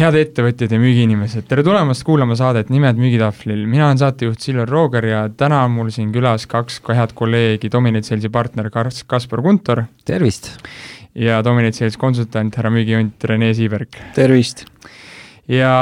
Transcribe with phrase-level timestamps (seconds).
[0.00, 5.04] head ettevõtjad ja müügiinimesed, tere tulemast kuulama saadet Nimed müügitahvlil, mina olen saatejuht Silver Rooger
[5.04, 9.84] ja täna on mul siin külas kaks head kolleegi, Dominate Salesi partner Kas-, Kaspar Kuntor.
[10.08, 10.54] tervist!
[11.14, 13.98] ja Dominate Sales konsultant, härra müügijunt Rene Siiberg.
[14.16, 14.64] tervist!
[15.50, 15.74] ja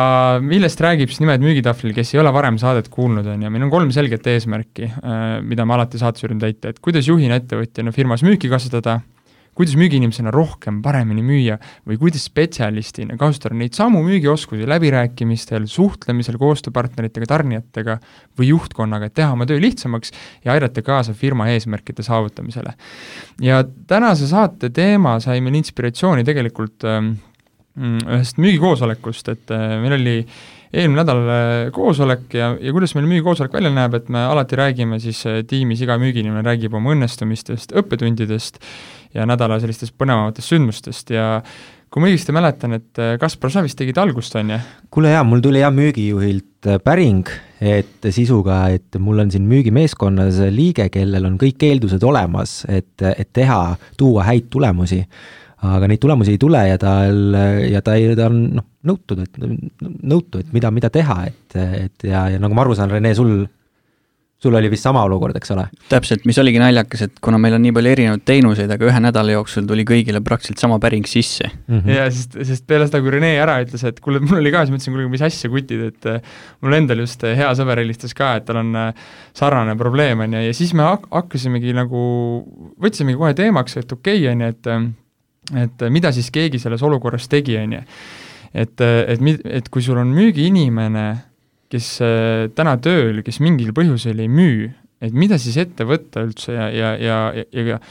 [0.42, 3.70] millest räägib siis Nimed müügitahvlil, kes ei ole varem saadet kuulnud, on ju, meil on
[3.70, 8.26] kolm selget eesmärki, äh, mida me alati saates üritame täita, et kuidas juhina ettevõtjana firmas
[8.26, 8.98] müüki kasvatada,
[9.58, 17.26] kuidas müügiinimesena rohkem, paremini müüa või kuidas spetsialistina kasutada neid samu müügioskusi läbirääkimistel, suhtlemisel koostööpartneritega,
[17.26, 17.98] tarnijatega
[18.38, 20.14] või juhtkonnaga, et teha oma töö lihtsamaks
[20.46, 22.74] ja aidata kaasa firma eesmärkide saavutamisele.
[23.42, 27.16] ja tänase saate teema sai meil inspiratsiooni tegelikult ähm,
[27.78, 30.14] ühest müügikoosolekust, et äh, meil oli
[30.72, 34.98] eelmine nädal äh, koosolek ja, ja kuidas meil müügikoosolek välja näeb, et me alati räägime
[35.02, 38.60] siis äh, tiimis, iga müügiinimene räägib oma õnnestumistest, õppetundidest
[39.14, 41.28] ja nädala sellistest põnevamatest sündmustest ja
[41.88, 44.60] kui ma õigesti mäletan, et äh, Kaspar, sa vist tegid algust, on ju?
[44.92, 47.28] kuule jaa, mul tuli jah müügijuhilt äh, päring,
[47.64, 53.32] et sisuga, et mul on siin müügimeeskonnas liige, kellel on kõik eeldused olemas, et, et
[53.34, 53.60] teha,
[53.98, 55.02] tuua häid tulemusi.
[55.58, 57.34] aga neid tulemusi ei tule ja tal,
[57.66, 59.40] ja ta ei, ta on noh, nõutud, et
[60.06, 63.48] nõutu, et mida, mida teha, et, et ja, ja nagu ma aru saan, Rene, sul
[64.42, 65.64] sul oli vist sama olukord, eks ole?
[65.90, 69.34] täpselt, mis oligi naljakas, et kuna meil on nii palju erinevaid teenuseid, aga ühe nädala
[69.34, 71.80] jooksul tuli kõigile praktiliselt sama päring sisse mm.
[71.80, 71.90] -hmm.
[71.96, 74.74] ja sest, sest peale seda, kui Rene ära ütles, et kuule, mul oli ka, siis
[74.74, 78.14] ma ütlesin, kuule, mis asja, kutid, et äh, mul endal just äh, hea sõber helistas
[78.18, 82.00] ka, et tal on äh, sarnane probleem, on ju, ja siis me hak-, hakkasimegi nagu,
[82.78, 84.74] võtsimegi kohe teemaks, et okei okay,, on ju, et
[85.56, 87.82] et mida siis keegi selles olukorras tegi, on ju.
[88.54, 91.08] et, et mi-, et kui sul on müügiinimene,
[91.72, 94.68] kes äh, täna tööl, kes mingil põhjusel ei müü,
[95.04, 97.82] et mida siis ette võtta üldse ja, ja, ja, ja, ja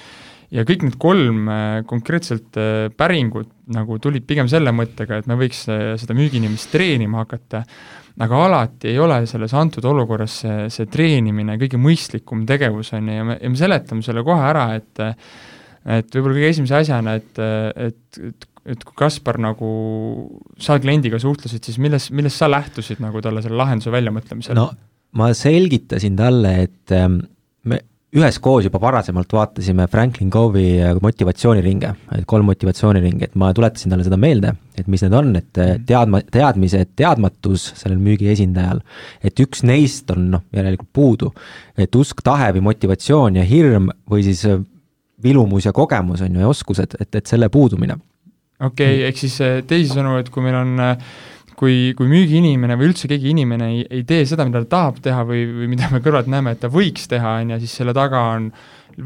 [0.48, 5.36] ja kõik need kolm äh, konkreetselt äh, päringut nagu tulid pigem selle mõttega, et me
[5.36, 7.66] võiks seda müügiinimest treenima hakata,
[8.24, 13.18] aga alati ei ole selles antud olukorras see, see treenimine kõige mõistlikum tegevus, on ju,
[13.20, 15.04] ja me, ja me seletame selle kohe ära, et
[15.88, 19.70] et võib-olla kõige esimese asjana, et, et, et kui Kaspar nagu,
[20.60, 24.58] sa kliendiga suhtlesid, siis milles, millest sa lähtusid nagu talle selle lahenduse väljamõtlemisel?
[24.58, 24.72] no
[25.18, 27.22] ma selgitasin talle, et ähm,
[27.68, 27.80] me
[28.18, 34.06] üheskoos juba varasemalt vaatasime Franklin Cove'i äh, motivatsiooniringe, et kolm motivatsiooniringi, et ma tuletasin talle
[34.08, 35.86] seda meelde, et mis need on, et äh, mhm.
[35.90, 38.82] teadma, teadmised, teadmatus sellel müügi esindajal,
[39.24, 41.32] et üks neist on noh, järelikult puudu.
[41.78, 44.60] et usk, tahe või motivatsioon ja hirm või siis äh,
[45.24, 47.98] vilumus ja kogemus on ju ja oskused, et, et selle puudumine
[48.62, 51.12] okei okay,, ehk siis äh, teisisõnu, et kui meil on äh,
[51.58, 55.24] kui, kui müügiinimene või üldse keegi inimene ei, ei tee seda, mida ta tahab teha
[55.28, 58.24] või, või mida me kõrvalt näeme, et ta võiks teha, on ju, siis selle taga
[58.36, 58.52] on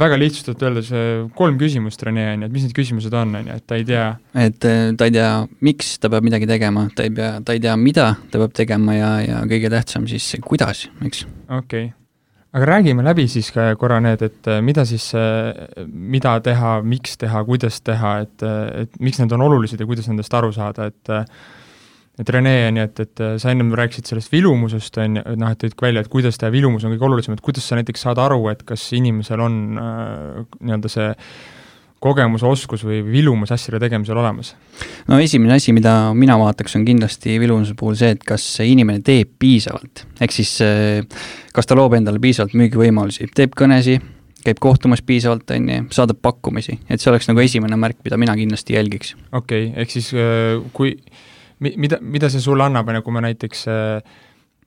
[0.02, 3.52] väga lihtsustatult öeldes äh, kolm küsimust, Rene, on ju, et mis need küsimused on, on
[3.52, 4.10] ju, et ta ei tea.
[4.48, 5.32] et ta ei tea,
[5.68, 9.00] miks ta peab midagi tegema, ta ei pea, ta ei tea, mida ta peab tegema
[9.00, 11.26] ja, ja kõige tähtsam siis, kuidas, eks.
[11.48, 11.90] okei okay
[12.52, 17.44] aga räägime läbi siis korra need, et äh, mida siis, äh, mida teha, miks teha,
[17.48, 21.16] kuidas teha, et, äh, et miks need on olulised ja kuidas nendest aru saada, et
[22.20, 25.62] et Rene, on ju, et, et sa ennem rääkisid sellest vilumusest, on ju, noh, et
[25.64, 28.20] tõid ka välja, et kuidas teha vilumus on kõige olulisem, et kuidas sa näiteks saad
[28.22, 31.40] aru, et kas inimesel on äh, nii-öelda see äh,
[32.02, 34.56] kogemus, oskus või vilumus asjade tegemisel olemas?
[35.10, 39.04] no esimene asi, mida mina vaataks, on kindlasti vilumuse puhul see, et kas see inimene
[39.06, 40.06] teeb piisavalt.
[40.20, 41.22] ehk siis eh,
[41.54, 44.00] kas ta loob endale piisavalt müügivõimalusi, teeb kõnesi,
[44.42, 48.36] käib kohtumas piisavalt, on ju, saadab pakkumisi, et see oleks nagu esimene märk, mida mina
[48.40, 49.16] kindlasti jälgiks.
[49.32, 50.96] okei okay,, ehk siis eh, kui,
[51.62, 54.20] mida, mida see sulle annab, on ju, kui me näiteks äh,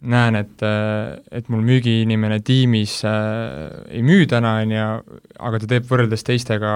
[0.05, 0.65] näen, et,
[1.32, 4.88] et mul müügiinimene tiimis äh, ei müü täna, on ju,
[5.49, 6.72] aga ta teeb võrreldes teistega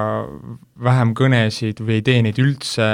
[0.85, 2.89] vähem kõnesid või ei tee neid üldse,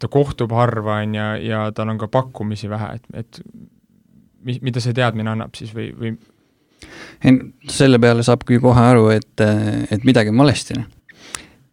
[0.00, 3.42] ta kohtub harva, on ju, ja tal on ka pakkumisi vähe, et, et
[4.44, 6.16] mi-, mida see teadmine annab siis või, või
[7.72, 9.44] selle peale saabki kohe aru, et,
[9.92, 10.78] et midagi on valesti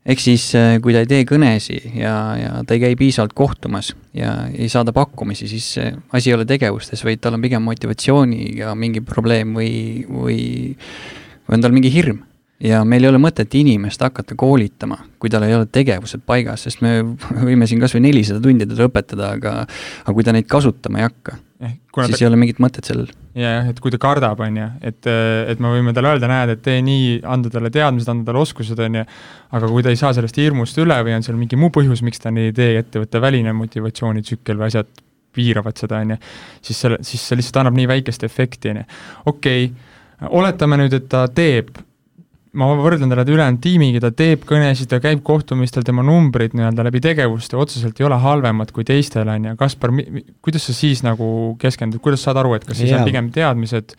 [0.06, 3.94] ehk siis, äh, kui ta ei tee kõnesi ja, ja ta ei käi piisavalt kohtumas
[4.18, 5.68] ja ei saada pakkumisi, siis
[6.12, 9.72] asi ei ole tegevustes, vaid tal on pigem motivatsiooniga mingi probleem või,
[10.10, 10.42] või,
[11.46, 12.26] või on tal mingi hirm.
[12.62, 16.84] Ja meil ei ole mõtet inimest hakata koolitama, kui tal ei ole tegevused paigas, sest
[16.86, 17.00] me
[17.48, 21.08] võime siin kas või nelisada tundi teda õpetada, aga aga kui ta neid kasutama ei
[21.10, 22.20] hakka eh,, siis ta...
[22.24, 23.12] ei ole mingit mõtet sellel.
[23.38, 25.12] jah, et kui ta kardab, on ju, et,
[25.54, 28.82] et me võime talle öelda, näed, et tee nii, anda talle teadmised, anda talle oskused,
[28.88, 29.06] on ju,
[29.60, 32.24] aga kui ta ei saa sellest hirmust üle või on seal mingi muu põhjus, miks
[32.24, 34.92] ta nii ei tee, ettevõtte väline motivatsioonitsükkel või asjad
[35.36, 36.20] piiravad seda, on ju,
[36.68, 38.90] siis selle, siis see lihtsalt annab nii väikest efekti, on ju.
[39.32, 39.88] okei okay,,
[40.42, 41.72] oletame nüüd, et ta teeb
[42.58, 47.02] ma võrdlen teda ülejäänud tiimiga, ta teeb kõnesid, ta käib kohtumistel, tema numbrid nii-öelda läbi
[47.04, 49.94] tegevuste otseselt ei ole halvemad kui teistel, on ju, Kaspar,
[50.44, 51.28] kuidas sa siis nagu
[51.62, 53.96] keskendud, kuidas saad aru, et kas siis on pigem teadmised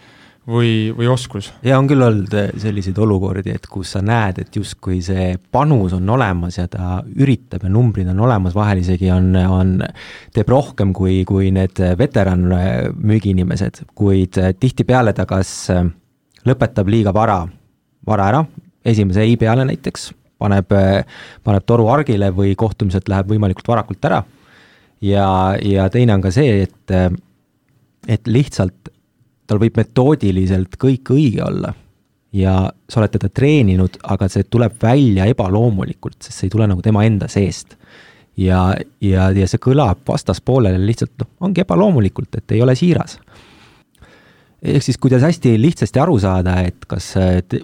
[0.49, 1.49] või, või oskus?
[1.65, 5.97] jaa, on küll olnud äh, selliseid olukordi, et kus sa näed, et justkui see panus
[5.97, 9.79] on olemas ja ta üritab ja numbrid on olemas, vahel isegi on, on,
[10.37, 12.45] teeb rohkem kui, kui need veteran
[13.01, 15.89] müügiinimesed, kuid äh, tihtipeale ta kas äh,
[16.45, 17.41] lõpetab liiga vara
[18.07, 18.45] vara ära,
[18.85, 20.11] esimese ei peale näiteks,
[20.43, 20.73] paneb,
[21.45, 24.23] paneb toru argile või kohtumiselt läheb võimalikult varakult ära.
[25.01, 25.27] ja,
[25.63, 26.97] ja teine on ka see, et,
[28.09, 28.91] et lihtsalt
[29.47, 31.73] tal võib metoodiliselt kõik õige olla
[32.33, 36.83] ja sa oled teda treeninud, aga see tuleb välja ebaloomulikult, sest see ei tule nagu
[36.83, 37.77] tema enda seest.
[38.37, 38.73] ja,
[39.05, 43.19] ja, ja see kõlab vastaspoolele lihtsalt noh, ongi ebaloomulikult, et ei ole siiras
[44.63, 47.09] ehk siis, kuidas hästi lihtsasti aru saada, et kas
[47.51, 47.61] te,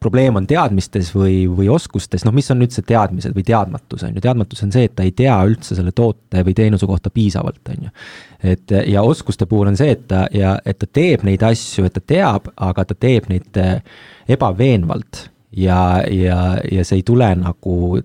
[0.00, 4.24] probleem on teadmistes või, või oskustes, noh, mis on üldse teadmised või teadmatus, on ju,
[4.24, 7.88] teadmatus on see, et ta ei tea üldse selle toote või teenuse kohta piisavalt, on
[7.88, 7.92] ju.
[8.54, 11.96] et ja oskuste puhul on see, et ta ja, et ta teeb neid asju, et
[11.96, 13.78] ta teab, aga ta teeb neid eh,
[14.36, 15.28] ebaveenvalt.
[15.54, 18.00] Ja, ja, ja see ei tule nagu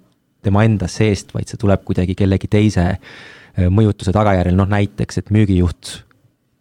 [0.46, 5.34] tema enda seest, vaid see tuleb kuidagi kellegi teise eh, mõjutuse tagajärjel, noh näiteks, et
[5.34, 5.98] müügijuht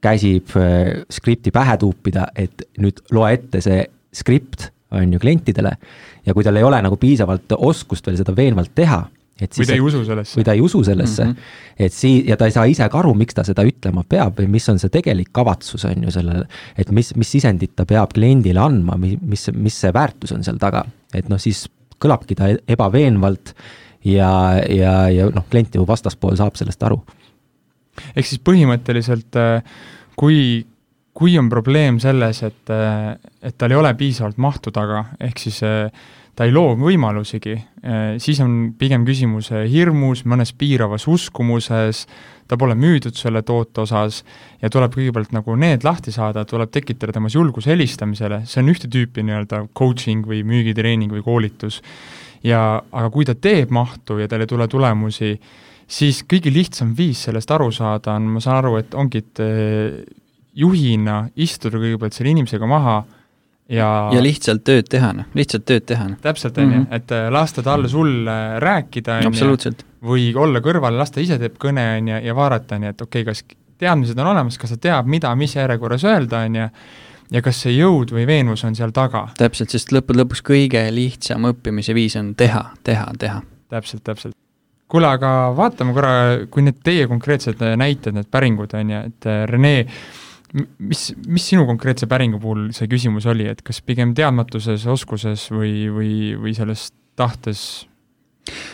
[0.04, 3.84] käsib äh, skripti pähe tuupida, et nüüd loe ette see
[4.14, 5.74] skript, on ju, klientidele,
[6.24, 9.02] ja kui tal ei ole nagu piisavalt oskust veel seda veenvalt teha,
[9.38, 10.38] et siis või ta ei usu sellesse.
[10.38, 11.82] või ta ei usu sellesse mm, -hmm.
[11.86, 14.48] et sii-, ja ta ei saa ise ka aru, miks ta seda ütlema peab või
[14.54, 16.46] mis on see tegelik kavatsus, on ju, sellel,
[16.78, 20.84] et mis, mis sisendit ta peab kliendile andma, mis, mis see väärtus on seal taga.
[21.14, 21.66] et noh, siis
[21.98, 23.54] kõlabki ta ebaveenvalt
[24.04, 24.30] ja,
[24.70, 27.02] ja, ja noh, klient ju vastaspool saab sellest aru
[28.14, 29.80] ehk siis põhimõtteliselt äh,
[30.18, 30.64] kui,
[31.16, 35.62] kui on probleem selles, et, äh, et tal ei ole piisavalt mahtu taga, ehk siis
[35.66, 35.90] äh,
[36.38, 37.56] ta ei loo võimalusigi,
[38.22, 42.04] siis on pigem küsimus hirmus, mõnes piiravas uskumuses,
[42.48, 44.22] ta pole müüdud selle toote osas
[44.62, 48.88] ja tuleb kõigepealt nagu need lahti saada, tuleb tekitada temas julgus helistamisele, see on ühte
[48.92, 51.82] tüüpi nii-öelda coaching või müügitreening või koolitus.
[52.42, 55.34] ja aga kui ta teeb mahtu ja tal ei tule tulemusi,
[55.88, 60.00] siis kõige lihtsam viis sellest aru saada on, ma saan aru, et ongi, et eh,
[60.58, 62.98] juhina istuda kõigepealt selle inimesega maha
[63.72, 66.08] ja ja lihtsalt tööd teha, noh, lihtsalt tööd teha.
[66.12, 66.20] noh.
[66.24, 66.94] täpselt, on ju, mhm.
[66.98, 69.74] et eh, lasta tal sulle rääkida, on ju,
[70.08, 73.04] või olla kõrval, las ta ise teeb kõne, on ju, ja vaadata, on ju, et
[73.08, 73.44] okei okay,, kas
[73.78, 76.72] teadmised on olemas, kas ta teab, mida, mis järjekorras öelda, on ju,
[77.36, 79.28] ja kas see jõud või veenvus on seal taga.
[79.38, 83.40] täpselt, sest lõppude lõpuks kõige lihtsam õppimise viis on teha, teha, teha.
[83.68, 84.37] täpselt, täpselt
[84.88, 86.12] kuule, aga vaatame korra,
[86.52, 89.74] kui need teie konkreetsed näited, need päringud, on ju, et äh, Rene,
[90.78, 95.74] mis, mis sinu konkreetse päringu puhul see küsimus oli, et kas pigem teadmatuses, oskuses või,
[95.92, 97.68] või, või selles tahtes?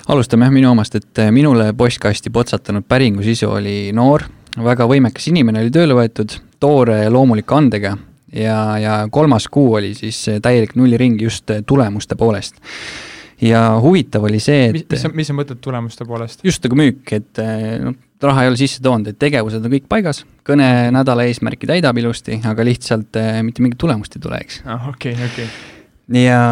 [0.06, 4.22] alustame jah minu omast, et äh, minule postkasti potsatanud päringu sisu oli noor,
[4.62, 7.96] väga võimekas inimene oli tööle võetud, toore ja loomuliku andega
[8.30, 12.62] ja, ja kolmas kuu oli siis täielik nulliring just tulemuste poolest
[13.44, 16.44] ja huvitav oli see, et mis, mis mis sa mõtled tulemuste poolest?
[16.46, 19.88] just nagu müük, et eh, noh, raha ei ole sisse toonud, et tegevused on kõik
[19.90, 24.62] paigas, kõne nädala eesmärki täidab ilusti, aga lihtsalt eh, mitte mingit tulemust ei tule, eks.
[24.64, 25.48] ah, okei okei
[26.24, 26.42] ja,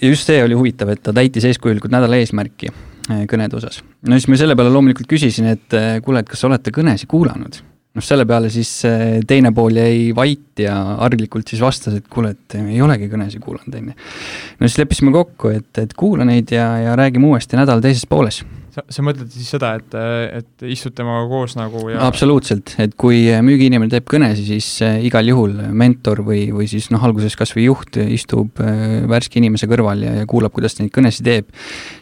[0.00, 3.82] ja just see oli huvitav, et ta täitis eeskujulikult nädala eesmärki eh, kõnede osas.
[4.04, 7.62] no siis ma selle peale loomulikult küsisin, et kuule, et kas olete kõnesid kuulanud
[7.94, 10.74] noh, selle peale siis eh, teine pool jäi vait ja
[11.04, 13.96] harglikult siis vastas, et kuule, et ei olegi kõnesid kuulanud, on ju.
[14.58, 18.42] no siis leppisime kokku, et, et kuula neid ja, ja räägime uuesti nädala teises pooles
[18.74, 19.94] sa, sa mõtled siis seda, et,
[20.40, 25.28] et istud temaga koos nagu ja absoluutselt, et kui müügiinimene teeb kõnesid, siis eh, igal
[25.30, 30.02] juhul mentor või, või siis noh, alguses kas või juht istub eh, värske inimese kõrval
[30.06, 31.54] ja, ja kuulab, kuidas neid kõnesid teeb.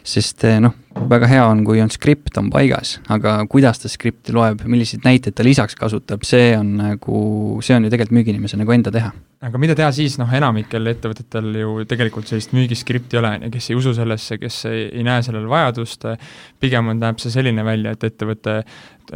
[0.03, 0.73] sest noh,
[1.09, 5.35] väga hea on, kui on skript on paigas, aga kuidas ta skripti loeb, milliseid näiteid
[5.37, 7.19] ta lisaks kasutab, see on nagu,
[7.65, 9.11] see on ju tegelikult müügiinimese nagu enda teha.
[9.43, 13.53] aga mida teha siis, noh, enamikel ettevõtetel ju tegelikult sellist müügiskripti ei ole, on ju,
[13.57, 16.07] kes ei usu sellesse, kes ei, ei näe sellel vajadust,
[16.63, 18.61] pigem on, näeb see selline välja, et ettevõte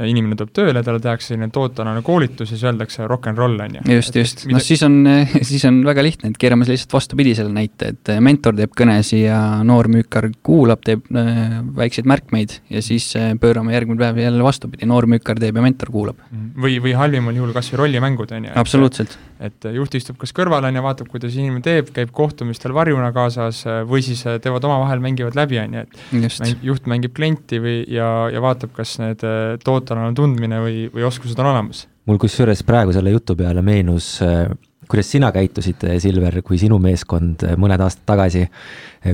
[0.06, 3.78] inimene tuleb tööle, talle tehakse selline tootealane koolitus ja siis öeldakse rock n roll, on
[3.80, 3.84] ju.
[3.98, 5.00] just, just, noh siis on,
[5.50, 9.40] siis on väga lihtne, et keerame lihtsalt vastupidi selle näite, et mentor teeb kõnesi ja
[9.68, 14.90] noor müükar kuulab, teeb äh, väikseid märkmeid ja siis äh, pöörame järgmine päev jälle vastupidi,
[14.90, 16.22] noor müükar teeb ja mentor kuulab.
[16.32, 16.52] Mm.
[16.64, 18.56] või, või halvimal juhul kas või rollimängud, on ju.
[18.60, 19.18] absoluutselt.
[19.44, 23.64] Et juht istub kas kõrval, on ju, vaatab, kuidas inimene teeb, käib kohtumistel varjuna kaasas
[23.90, 26.44] või siis teevad omavahel, mängivad läbi, on ju, et Just.
[26.44, 29.26] mäng, juht mängib klienti või, ja, ja vaatab, kas need
[29.64, 31.86] tootealane tundmine või, või oskused on olemas.
[32.08, 34.48] mul kusjuures praegu selle jutu peale meenus äh,
[34.88, 38.46] kuidas sina käitusid, Silver, kui sinu meeskond mõned aastad tagasi,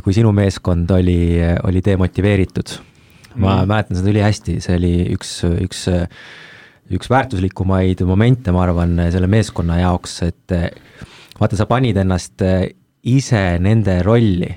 [0.05, 1.19] kui sinu meeskond oli,
[1.65, 2.79] oli demotiveeritud?
[3.33, 3.69] ma mm.
[3.69, 5.29] mäletan seda ülihästi, see oli üks,
[5.65, 5.87] üks,
[6.91, 10.55] üks väärtuslikumaid momente, ma arvan, selle meeskonna jaoks, et
[11.39, 12.43] vaata, sa panid ennast
[13.03, 14.51] ise nende rolli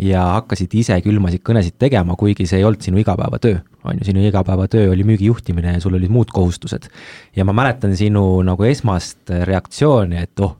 [0.00, 4.24] ja hakkasid ise külmasid kõnesid tegema, kuigi see ei olnud sinu igapäevatöö, on ju, sinu
[4.24, 6.88] igapäevatöö oli müügijuhtimine ja sul olid muud kohustused.
[7.36, 10.56] ja ma mäletan sinu nagu esmast reaktsiooni, et oh,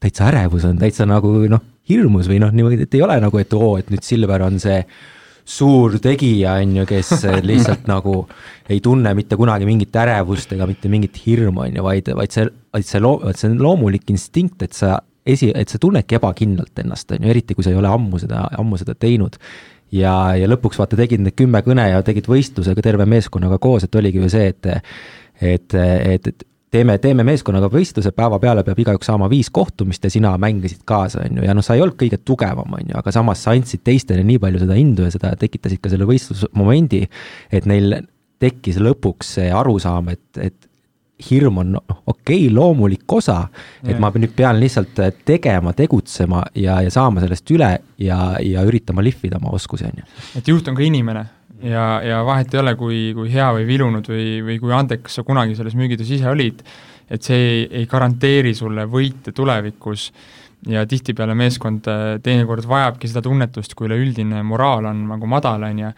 [0.00, 3.52] täitsa ärevus on, täitsa nagu noh, hirmus või noh, niimoodi, et ei ole nagu, et
[3.56, 4.84] oo, et nüüd Silver on see
[5.44, 7.12] suur tegija, on ju, kes
[7.50, 8.24] lihtsalt nagu
[8.70, 12.48] ei tunne mitte kunagi mingit ärevust ega mitte mingit hirmu, on ju, vaid, vaid see,
[12.74, 17.12] vaid see loo-, see on loomulik instinkt, et sa esi, et sa tunnedki ebakindlalt ennast,
[17.16, 19.38] on ju, eriti kui sa ei ole ammu seda, ammu seda teinud.
[19.94, 23.96] ja, ja lõpuks vaata, tegid need kümme kõne ja tegid võistlusega terve meeskonnaga koos, et
[23.98, 24.70] oligi ju see, et
[25.40, 30.12] et, et, et teeme, teeme meeskonnaga võistluse, päeva peale peab igaüks saama viis kohtumist ja
[30.12, 33.14] sina mängisid kaasa, on ju, ja noh, sa ei olnud kõige tugevam, on ju, aga
[33.14, 37.04] samas sa andsid teistele nii palju seda indu ja seda tekitasid ka selle võistlusmomendi,
[37.52, 38.02] et neil
[38.40, 40.70] tekkis lõpuks see arusaam, et, et
[41.28, 43.42] hirm on okei okay,, loomulik osa,
[43.84, 49.04] et ma nüüd pean lihtsalt tegema, tegutsema ja, ja saama sellest üle ja, ja üritama
[49.04, 50.08] lihvida oma oskusi, on ju.
[50.40, 51.26] et juht on ka inimene
[51.62, 55.24] ja, ja vahet ei ole, kui, kui hea või vilunud või, või kui andekas sa
[55.26, 56.62] kunagi selles müügitöös ise olid,
[57.10, 60.10] et see ei, ei garanteeri sulle võite tulevikus.
[60.68, 65.78] Ja tihtipeale meeskond äh, teinekord vajabki seda tunnetust, kui üleüldine moraal on nagu madal, on
[65.86, 65.92] ju,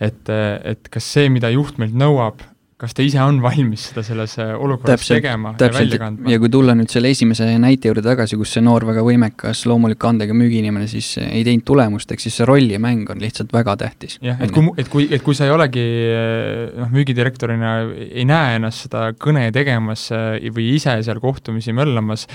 [0.00, 2.40] et, et kas see, mida juht meilt nõuab,
[2.78, 5.74] kas ta ise on valmis seda selles äh, olukorras täpselt, tegema täpselt.
[5.74, 6.30] ja välja kandma?
[6.30, 10.10] ja kui tulla nüüd selle esimese näite juurde tagasi, kus see noor, väga võimekas, loomuliku
[10.12, 14.18] andega müügiinimene siis ei teinud tulemust, ehk siis see rollimäng on lihtsalt väga tähtis.
[14.22, 17.74] jah, et kui, et kui, et kui sa ei olegi äh, noh, müügidirektorina
[18.06, 22.28] ei näe ennast seda kõne tegemas äh, või ise seal kohtumisi möllamas,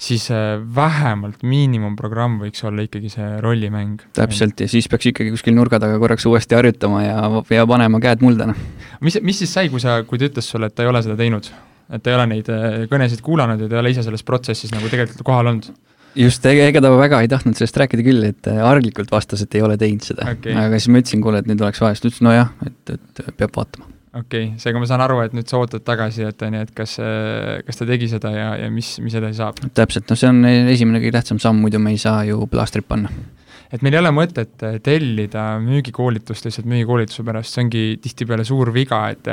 [0.00, 4.02] siis äh, vähemalt miinimumprogramm võiks olla ikkagi see rollimäng.
[4.16, 7.20] täpselt, ja siis peaks ikkagi kuskil nurga taga korraks uuesti harjutama ja,
[7.54, 8.66] ja panema käed mulda, noh.
[9.04, 11.18] mis, mis siis sai, kui sa, kui ta ütles sulle, et ta ei ole seda
[11.20, 11.50] teinud?
[11.94, 14.72] et ta ei ole neid äh, kõnesid kuulanud ja ta ei ole ise selles protsessis
[14.74, 15.70] nagu tegelikult kohal olnud?
[16.18, 19.64] just, ega, ta väga ei tahtnud sellest rääkida küll, et äh, arglikult vastas, et ei
[19.66, 20.56] ole teinud seda okay..
[20.58, 23.36] aga siis ma ütlesin, kuule, et nüüd oleks vaja, siis ta ütles nojah, et, et
[23.36, 26.58] peab vaatama okei okay,, seega ma saan aru, et nüüd sa ootad tagasi, et on
[26.58, 26.96] ju, et kas,
[27.66, 29.62] kas ta tegi seda ja, ja mis, mis edasi saab?
[29.76, 33.12] täpselt, noh, see on esimene kõige tähtsam samm, muidu me ei saa ju plaastrit panna.
[33.74, 39.06] et meil ei ole mõtet tellida müügikoolitust lihtsalt müügikoolituse pärast, see ongi tihtipeale suur viga,
[39.14, 39.32] et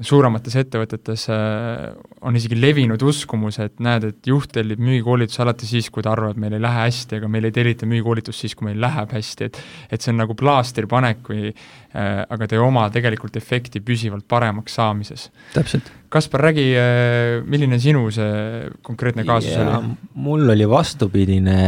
[0.00, 1.92] suuremates ettevõtetes äh,
[2.24, 6.34] on isegi levinud uskumus, et näed, et juht tellib müügikoolituse alati siis, kui ta arvab,
[6.34, 9.50] et meil ei lähe hästi, aga meil ei tellita müügikoolitust siis, kui meil läheb hästi,
[9.50, 9.60] et
[9.92, 14.26] et see on nagu plaastri panek või äh, aga ta ei oma tegelikult efekti püsivalt
[14.28, 15.28] paremaks saamises.
[15.54, 15.92] täpselt.
[16.12, 19.96] Kaspar, räägi, äh, milline sinu see konkreetne kaasus ja, oli?
[20.26, 21.58] mul oli vastupidine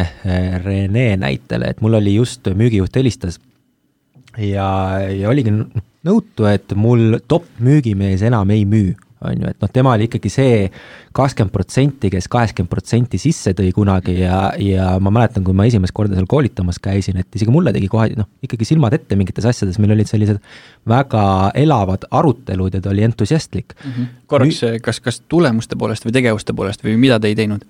[0.64, 3.38] Rene näitele, et mul oli just müügijuht helistas
[4.38, 4.68] ja,
[5.12, 5.52] ja oligi
[6.04, 8.94] nõutu, et mul top müügimees enam ei müü,
[9.24, 10.56] on ju, et noh, tema oli ikkagi see
[11.16, 15.94] kakskümmend protsenti, kes kaheksakümmend protsenti sisse tõi kunagi ja, ja ma mäletan, kui ma esimest
[15.96, 19.78] korda seal koolitamas käisin, et isegi mulle tegi kohe noh, ikkagi silmad ette mingites asjades,
[19.82, 20.42] meil olid sellised
[20.90, 21.24] väga
[21.60, 23.76] elavad arutelud ja ta oli entusiastlik.
[23.80, 24.10] -hmm.
[24.26, 27.64] korraks kas, kas tulemuste poolest või tegevuste poolest või mida te ei teinud?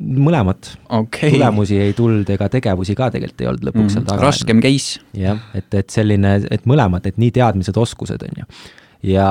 [0.00, 1.30] Mõlemat okay..
[1.34, 4.28] tulemusi ei tulnud ega tegevusi ka tegelikult ei olnud lõpuks mm, seal taga.
[4.30, 5.00] raskem case.
[5.16, 8.48] jah, et, et selline, et mõlemad, et nii teadmised, oskused, on ju.
[9.12, 9.26] ja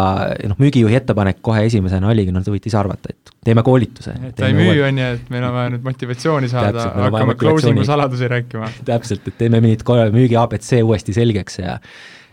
[0.52, 4.14] noh, müügijuhi ettepanek kohe esimesena oligi, noh, te võite ise arvata, et teeme koolituse.
[4.30, 7.90] et ta ei müü, on ju, et meil on vaja nüüd motivatsiooni saada, hakkame closing'u
[7.90, 8.72] saladusi rääkima.
[8.94, 11.80] täpselt, et teeme mingit müügi abc uuesti selgeks ja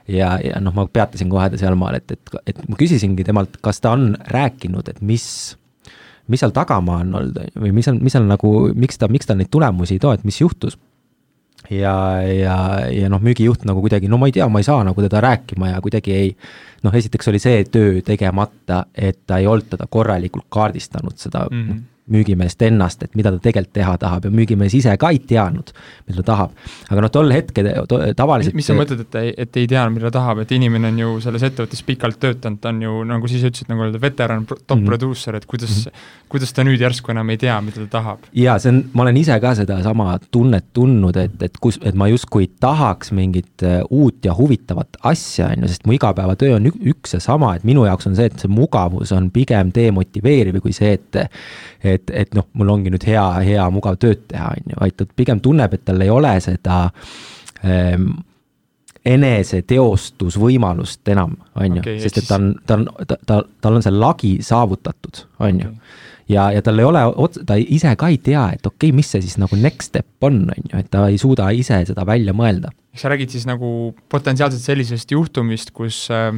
[0.07, 3.81] ja, ja noh, ma peatasin kohe ta sealmaal, et, et, et ma küsisingi temalt, kas
[3.83, 5.57] ta on rääkinud, et mis
[6.33, 9.37] mis seal tagamaa on olnud või mis on, mis on nagu, miks ta, miks ta
[9.39, 10.79] neid tulemusi ei too, et mis juhtus.
[11.71, 12.57] ja, ja,
[12.93, 15.73] ja noh, müügijuht nagu kuidagi, no ma ei tea, ma ei saa nagu teda rääkima
[15.73, 16.31] ja kuidagi ei,
[16.87, 21.69] noh, esiteks oli see töö tegemata, et ta ei olnud teda korralikult kaardistanud, seda mm
[21.69, 25.73] -hmm müügimeest ennast, et mida ta tegelikult teha tahab ja müügimees ise ka ei teadnud,
[26.07, 26.53] mida ta tahab.
[26.91, 29.97] aga noh, tol hetkel to, tavaliselt mis sa mõtled, et ta ei, et ei teadnud,
[29.97, 33.31] mida ta tahab, et inimene on ju selles ettevõttes pikalt töötanud, ta on ju, nagu
[33.31, 34.87] sa ise ütlesid, nagu öelda, veteran, top mm -hmm.
[34.87, 36.29] producer, et kuidas mm, -hmm.
[36.29, 38.31] kuidas ta nüüd järsku enam ei tea, mida ta tahab?
[38.33, 42.09] jaa, see on, ma olen ise ka sedasama tunnet tundnud, et, et kus, et ma
[42.09, 47.15] justkui tahaks mingit äh, uut ja huvitavat asja, on ju, sest mu igapäevatöö on üks
[47.15, 50.93] ja sama, et minu jaoks on see, et see mugavus on pigem demotiveeriv kui see,
[50.93, 51.17] et
[51.97, 55.09] et, et noh, mul ongi nüüd hea, hea mugav tööd teha, on ju, vaid ta
[55.19, 56.87] pigem tunneb, et tal ei ole seda
[57.65, 58.11] ähm,
[59.07, 63.95] eneseteostusvõimalust enam, on ju, sest et ta on, ta on, ta, ta, tal on see
[63.95, 65.15] lagi saavutatud,
[65.47, 65.71] on ju.
[66.33, 67.03] ja, ja tal ei ole,
[67.47, 70.37] ta ise ka ei tea, et okei okay,, mis see siis nagu next step on,
[70.51, 72.69] on ju, et ta ei suuda ise seda välja mõelda.
[72.97, 76.33] sa räägid siis nagu potentsiaalselt sellisest juhtumist, kus äh,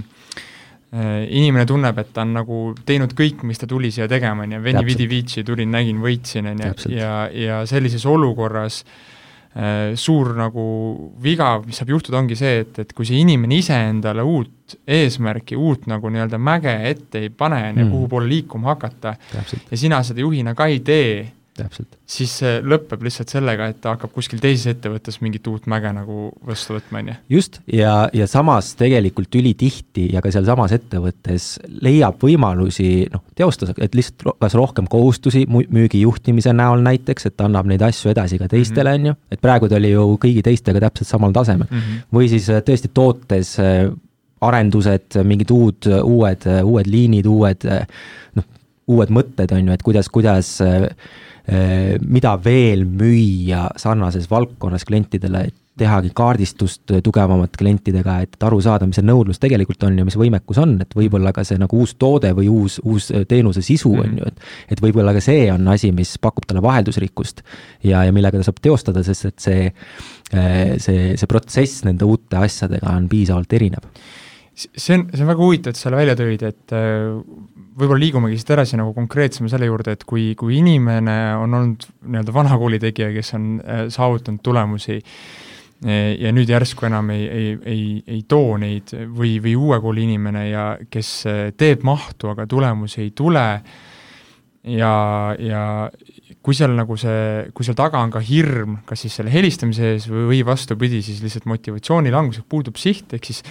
[0.88, 4.60] inimene tunneb, et ta on nagu teinud kõik, mis ta tuli siia tegema, on ju,
[4.64, 9.18] veni vidi vici, tulin, nägin, võitsin, on ju, ja, ja sellises olukorras äh,
[9.58, 10.62] Äh, suur nagu
[11.24, 15.56] viga, mis saab juhtuda, ongi see, et, et kui see inimene ise endale uut eesmärki,
[15.56, 20.22] uut nagu nii-öelda mäge ette ei pane mm., kuhu poole liikuma hakata, ja sina seda
[20.22, 21.24] juhina ka ei tee,
[22.08, 26.28] siis see lõpeb lihtsalt sellega, et ta hakkab kuskil teises ettevõttes mingit uut mäge nagu
[26.46, 27.16] vastu võtma, on ju.
[27.36, 31.50] just, ja, ja samas tegelikult ülitihti ja ka sealsamas ettevõttes
[31.84, 37.68] leiab võimalusi noh, teostada, et lihtsalt kas rohkem kohustusi müügi juhtimise näol näiteks, et annab
[37.70, 39.00] neid asju edasi ka teistele, mhm.
[39.00, 41.78] on ju, et praegu ta oli ju kõigi teistega täpselt samal tasemel mm.
[41.78, 42.04] -hmm.
[42.14, 43.88] või siis äh, tõesti tootes äh,
[44.40, 47.64] arendused, mingid uud, uued, uued liinid, uued
[48.38, 48.44] noh,
[48.86, 55.46] uued mõtted, on ju, et kuidas, kuidas äh, Äh, mida veel müüa sarnases valdkonnas klientidele,
[55.48, 60.16] et tehagi kaardistust tugevamat klientidega, et aru saada, mis see nõudlus tegelikult on ja mis
[60.18, 64.18] võimekus on, et võib-olla ka see nagu uus toode või uus, uus teenuse sisu on
[64.18, 67.42] ju, et et võib-olla ka see on asi, mis pakub talle vaheldusrikkust
[67.86, 69.66] ja, ja millega ta saab teostada, sest et see,
[70.34, 73.86] äh, see, see protsess nende uute asjadega on piisavalt erinev
[74.58, 77.18] see on, see on väga huvitav, et selle välja tõid, et äh,
[77.78, 82.34] võib-olla liigumegi siit edasi nagu konkreetsema selle juurde, et kui, kui inimene on olnud nii-öelda
[82.34, 87.84] vanakooli tegija, kes on äh, saavutanud tulemusi äh, ja nüüd järsku enam ei, ei, ei,
[88.16, 93.04] ei too neid või, või uue kooli inimene ja kes äh, teeb mahtu, aga tulemusi
[93.06, 93.46] ei tule
[94.74, 94.92] ja,
[95.38, 95.62] ja
[96.42, 100.10] kui seal nagu see, kui seal taga on ka hirm, kas siis selle helistamise ees
[100.10, 103.44] või, või vastupidi, siis lihtsalt motivatsiooni langus, puudub siht, ehk siis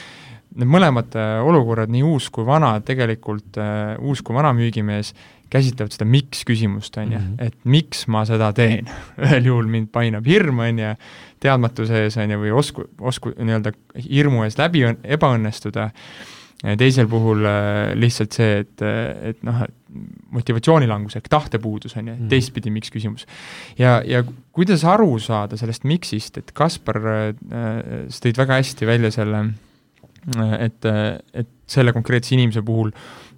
[0.58, 5.14] need mõlemad äh, olukorrad, nii uus kui vana, tegelikult äh, uus kui vana müügimees
[5.54, 7.36] käsitlevad seda miks küsimust, on ju, mhm.
[7.48, 8.90] et miks ma seda teen
[9.24, 10.96] ühel juhul mind painab hirm, on ju,
[11.44, 13.76] teadmatuse ees, on ju, või osku, osku, nii-öelda
[14.08, 15.92] hirmu ees läbi ebaõnnestuda,
[16.82, 18.82] teisel puhul äh, lihtsalt see, et,
[19.32, 19.62] et noh,
[20.36, 22.32] motivatsioonilangus ehk tahtepuudus, on ju, mhm.
[22.34, 23.30] teistpidi miks küsimus.
[23.80, 24.26] ja, ja
[24.58, 27.32] kuidas aru saada sellest miksist, et Kaspar äh,,
[28.10, 29.56] sa tõid väga hästi välja selle äh,
[30.36, 30.88] et,
[31.34, 32.92] et selle konkreetse inimese puhul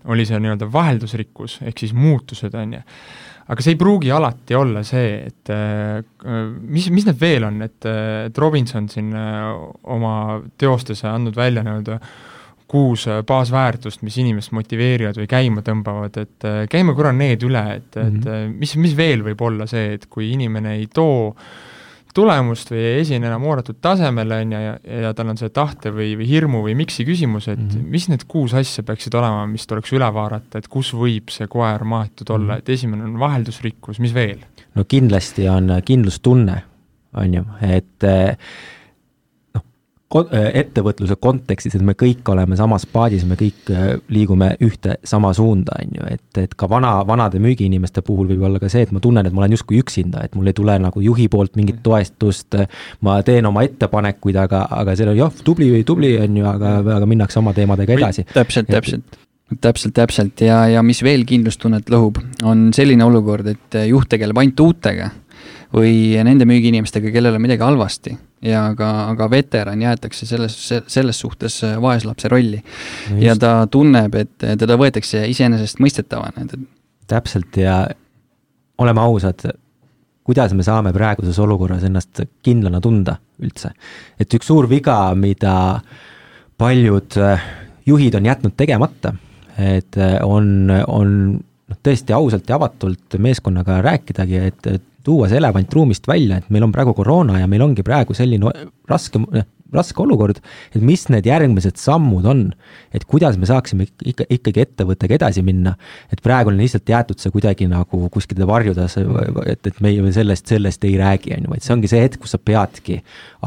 [0.10, 2.82] oli see nii-öelda vaheldusrikkus, ehk siis muutused, on ju.
[3.49, 5.52] aga see ei pruugi alati olla see, et
[6.62, 7.86] mis, mis need veel on, et,
[8.30, 10.13] et Robinson siin oma
[10.58, 11.99] teostes andnud välja nii-öelda
[12.69, 18.19] kuus baasväärtust, mis inimest motiveerivad või käima tõmbavad, et käime korra need üle, et mm,
[18.21, 18.38] -hmm.
[18.54, 21.68] et mis, mis veel võib olla see, et kui inimene ei too äh,
[22.15, 25.93] tulemust või ei esine enam oodatud tasemel, on ju, ja, ja tal on see tahte
[25.95, 27.91] või, või hirmu või miks'i küsimus, et mm -hmm.
[27.95, 31.84] mis need kuus asja peaksid olema, mis tuleks üle vaadata, et kus võib see koer
[31.84, 32.65] maetud olla -hmm.
[32.65, 34.39] et esimene on vaheldusrikkus, mis veel?
[34.76, 36.62] no kindlasti on kindlustunne,
[37.13, 38.38] on ju, et Äh,
[40.10, 45.76] ettevõtluse kontekstis, et me kõik oleme samas paadis, me kõik äh, liigume ühte sama suunda,
[45.84, 49.02] on ju, et, et ka vana, vanade müügiinimeste puhul võib olla ka see, et ma
[49.04, 52.58] tunnen, et ma olen justkui üksinda, et mul ei tule nagu juhi poolt mingit toestust,
[53.06, 56.72] ma teen oma ettepanekuid, aga, aga seal on jah, tubli või tubli, on ju, aga,
[56.98, 58.26] aga minnakse oma teemadega edasi.
[58.34, 59.19] täpselt, täpselt.
[59.62, 60.41] Täpselt, täpselt.
[60.45, 65.10] Ja, ja mis veel kindlustunnet lõhub, on selline olukord, et juht tegeleb ainult uutega
[65.74, 71.62] või nende müügiinimestega, kellel on midagi halvasti ja aga, aga veteran jäetakse selles, selles suhtes
[71.82, 73.17] vaeslapse rolli no.
[73.21, 76.45] ja ta tunneb, et teda võetakse iseenesestmõistetavana.
[77.08, 77.82] täpselt ja
[78.80, 79.43] oleme ausad,
[80.23, 83.73] kuidas me saame praeguses olukorras ennast kindlana tunda üldse.
[84.19, 85.82] et üks suur viga, mida
[86.60, 87.43] paljud äh,
[87.88, 89.13] juhid on jätnud tegemata,
[89.58, 95.39] et äh, on, on noh, tõesti ausalt ja avatult meeskonnaga rääkidagi, et, et tuua see
[95.39, 98.51] elevant ruumist välja, et meil on praegu koroona ja meil ongi praegu selline
[98.89, 99.21] raske,
[99.73, 100.39] raske olukord,
[100.73, 102.45] et mis need järgmised sammud on,
[102.95, 105.75] et kuidas me saaksime ikka, ikkagi ettevõttega edasi minna,
[106.13, 108.88] et praegu on lihtsalt jäetud see kuidagi nagu kuskile varjuda,
[109.45, 112.35] et, et meie sellest, sellest ei räägi, on ju, vaid see ongi see hetk, kus
[112.35, 113.01] sa peadki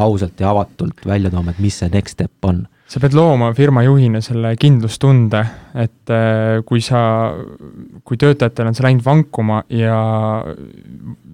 [0.07, 3.81] ausalt ja avatult välja tooma, et mis see next step on sa pead looma firma
[3.87, 5.41] juhina selle kindlustunde,
[5.81, 7.01] et äh, kui sa,
[8.05, 9.97] kui töötajatel on see läinud vankuma ja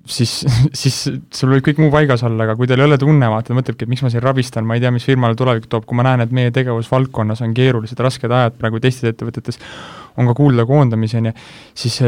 [0.07, 0.37] siis,
[0.81, 1.01] siis
[1.35, 3.91] sul võib kõik muu paigas olla, aga kui teil ei ole tunne, vaata, mõtlebki, et
[3.91, 6.35] miks ma siin rabistan, ma ei tea, mis firmale tulevik toob, kui ma näen, et
[6.35, 9.59] meie tegevusvaldkonnas on keerulised, rasked ajad praegu teistes ettevõtetes,
[10.19, 11.39] on ka kuulda koondamisi, on ju,
[11.83, 11.99] siis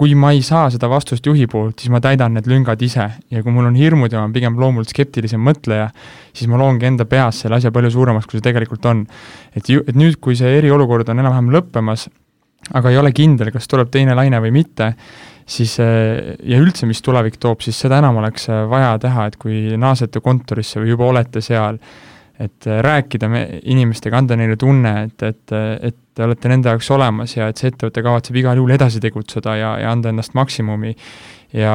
[0.00, 3.42] kui ma ei saa seda vastust juhi poolt, siis ma täidan need lüngad ise ja
[3.44, 5.90] kui mul on hirmud ja ma olen pigem loomult skeptilisem mõtleja,
[6.32, 9.02] siis ma loongi enda peas selle asja palju suuremaks, kui see tegelikult on.
[9.52, 12.06] et ju, et nüüd, kui see eriolukord on enam-vähem lõppemas,
[12.72, 14.94] aga ei ole kindel, kas tuleb teine laine või mitte,
[15.44, 20.24] siis ja üldse, mis tulevik toob, siis seda enam oleks vaja teha, et kui naasete
[20.24, 21.76] kontorisse või juba olete seal,
[22.40, 25.56] et äh, rääkida me inimestega, anda neile tunne, et, et,
[25.90, 29.56] et te olete nende jaoks olemas ja et see ettevõte kavatseb igal juhul edasi tegutseda
[29.58, 30.94] ja, ja anda endast maksimumi.
[31.52, 31.74] ja,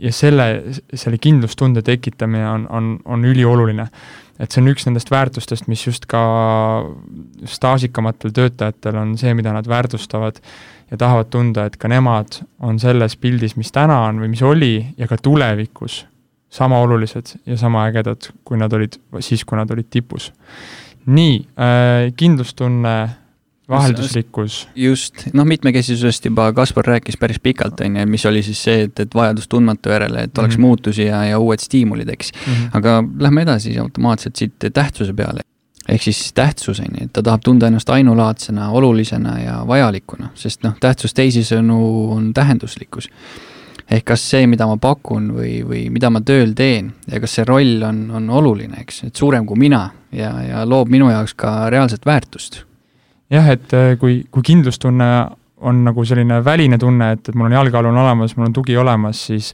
[0.00, 0.46] ja selle,
[0.92, 3.88] selle kindlustunde tekitamine on, on, on ülioluline.
[4.38, 6.22] et see on üks nendest väärtustest, mis just ka
[7.44, 10.38] staažikamatel töötajatel on see, mida nad väärtustavad
[10.90, 14.74] ja tahavad tunda, et ka nemad on selles pildis, mis täna on või mis oli
[14.96, 16.04] ja ka tulevikus
[16.50, 20.32] sama olulised ja sama ägedad, kui nad olid siis, kui nad olid tipus.
[21.06, 23.08] nii äh,, kindlustunne,
[23.68, 24.68] vahelduslikkus.
[24.76, 29.00] just, noh, mitmekesisusest juba Kaspar rääkis päris pikalt, on ju, mis oli siis see, et,
[29.00, 30.66] et vajadus tundmatu järele, et oleks mm -hmm.
[30.66, 32.52] muutusi ja, ja uued stiimulid, eks mm.
[32.52, 32.70] -hmm.
[32.72, 35.40] aga lähme edasi automaatselt siit tähtsuse peale.
[35.88, 40.62] ehk siis tähtsus, on ju, et ta tahab tunda ennast ainulaadsena, olulisena ja vajalikuna, sest
[40.62, 43.08] noh, tähtsus teisisõnu on tähenduslikkus
[43.88, 47.46] ehk kas see, mida ma pakun või, või mida ma tööl teen ja kas see
[47.48, 51.70] roll on, on oluline, eks, et suurem kui mina ja, ja loob minu jaoks ka
[51.72, 52.64] reaalset väärtust.
[53.32, 55.10] jah, et äh, kui, kui kindlustunne
[55.58, 59.24] on nagu selline väline tunne, et, et mul on jalgealune olemas, mul on tugi olemas,
[59.30, 59.50] siis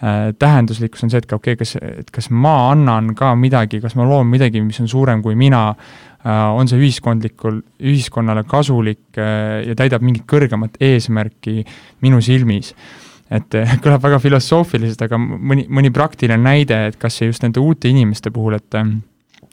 [0.00, 3.82] äh, tähenduslikkus on see, et ka okei okay,, kas, et kas ma annan ka midagi,
[3.84, 9.20] kas ma loon midagi, mis on suurem kui mina äh,, on see ühiskondlikul, ühiskonnale kasulik
[9.20, 11.60] äh, ja täidab mingit kõrgemat eesmärki
[12.02, 12.72] minu silmis
[13.32, 17.90] et eh, kõlab väga filosoofiliselt, aga mõni, mõni praktiline näide, et kas just nende uute
[17.92, 18.94] inimeste puhul, et eh,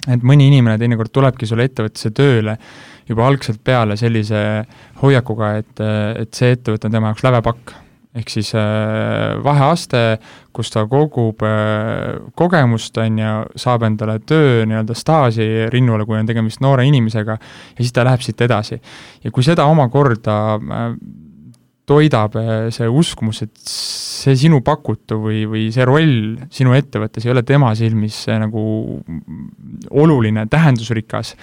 [0.09, 2.55] et mõni inimene teinekord tulebki sulle ettevõttesse tööle
[3.05, 4.39] juba algselt peale sellise
[5.03, 7.77] hoiakuga, et, eh, et see ettevõte on tema jaoks lävepakk.
[8.11, 10.19] ehk siis vaheaste,
[10.51, 11.39] kus ta kogub
[12.35, 17.77] kogemust, on ju, saab endale töö nii-öelda staaži rinnule, kui on tegemist noore inimesega, ja
[17.77, 18.81] siis ta läheb siit edasi.
[19.23, 20.59] ja kui seda omakorda
[21.89, 26.15] toidab äh, see uskumus, et see sinu pakutu või, või see roll
[26.53, 28.63] sinu ettevõttes ei ole tema silmis nagu
[30.03, 31.33] oluline, tähendusrikas,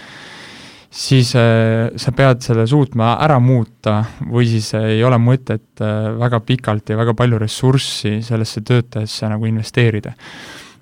[0.89, 3.99] siis äh, sa pead selle suutma ära muuta
[4.31, 9.51] või siis ei ole mõtet äh, väga pikalt ja väga palju ressurssi sellesse töötajasse nagu
[9.51, 10.15] investeerida.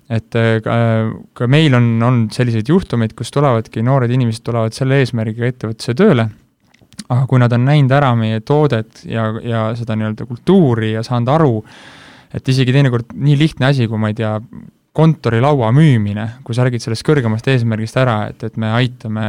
[0.07, 0.31] Et
[0.63, 0.75] ka,
[1.35, 6.29] ka meil on olnud selliseid juhtumeid, kus tulevadki noored inimesed tulevad selle eesmärgiga ettevõttesse tööle
[7.07, 11.31] aga kui nad on näinud ära meie toodet ja, ja seda nii-öelda kultuuri ja saanud
[11.31, 11.53] aru,
[12.35, 14.33] et isegi teinekord nii lihtne asi, kui ma ei tea,
[14.97, 19.27] kontorilaua müümine, kui sa räägid sellest kõrgemast eesmärgist ära, et, et me aitame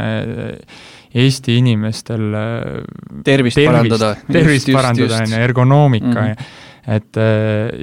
[1.18, 2.24] Eesti inimestel
[3.24, 4.14] tervist, tervist parandada.
[4.28, 6.57] tervist just, parandada, on ju, ergonoomika mm, -hmm.
[6.96, 7.20] et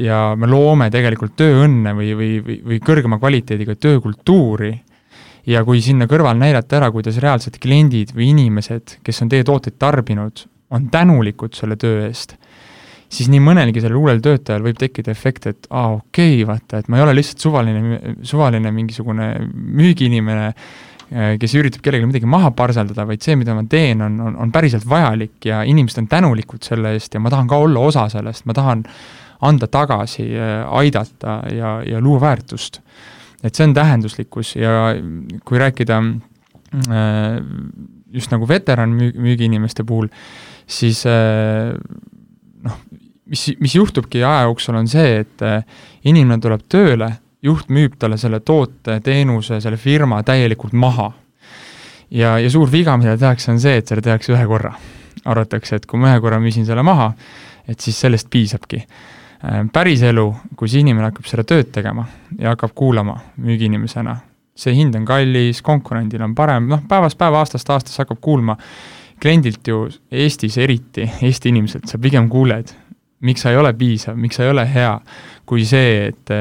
[0.05, 4.73] ja me loome tegelikult tööõnne või, või, või, või kõrgema kvaliteediga töökultuuri
[5.49, 9.77] ja kui sinna kõrval näidata ära, kuidas reaalsed kliendid või inimesed, kes on teie tooteid
[9.81, 12.35] tarbinud, on tänulikud selle töö eest,
[13.11, 16.89] siis nii mõnelgi sellel uuel töötajal võib tekkida efekt, et aa, okei okay,, vaata, et
[16.89, 23.05] ma ei ole lihtsalt suvaline, suvaline mingisugune müügiinimene, äh, kes üritab kellelegi midagi maha parseldada,
[23.07, 26.95] vaid see, mida ma teen, on, on, on päriselt vajalik ja inimesed on tänulikud selle
[26.97, 28.83] eest ja ma tahan ka olla osa sellest, ma tahan
[29.45, 32.81] anda tagasi, äh, aidata ja, ja luua väärtust
[33.45, 34.95] et see on tähenduslikkus ja
[35.45, 37.39] kui rääkida äh,
[38.13, 40.09] just nagu veteranmüü-, müügiinimeste puhul,
[40.67, 41.75] siis äh,
[42.65, 42.79] noh,
[43.29, 45.61] mis, mis juhtubki aja jooksul, on see, et äh,
[46.07, 47.11] inimene tuleb tööle,
[47.45, 51.11] juht müüb talle selle toote, teenuse, selle firma täielikult maha.
[52.09, 54.73] ja, ja suur viga, mida tehakse, on see, et seda tehakse ühe korra.
[55.25, 57.13] arvatakse, et kui ma ühe korra müüsin selle maha,
[57.67, 58.83] et siis sellest piisabki
[59.73, 60.25] päriselu,
[60.57, 62.05] kus inimene hakkab seda tööd tegema
[62.39, 64.15] ja hakkab kuulama müügiinimesena,
[64.55, 68.57] see hind on kallis, konkurendil on parem, noh, päevast päeva, aastast aastasse hakkab kuulma,
[69.21, 72.73] kliendilt ju Eestis eriti, Eesti inimeselt sa pigem kuuled,
[73.25, 74.93] miks sa ei ole piisav, miks sa ei ole hea,
[75.47, 76.33] kui see, et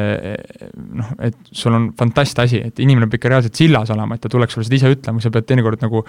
[0.97, 4.33] noh, et sul on fantast asi, et inimene peab ikka reaalselt sillas olema, et ta
[4.33, 6.03] tuleks sulle seda ise ütlema, sa pead teinekord nagu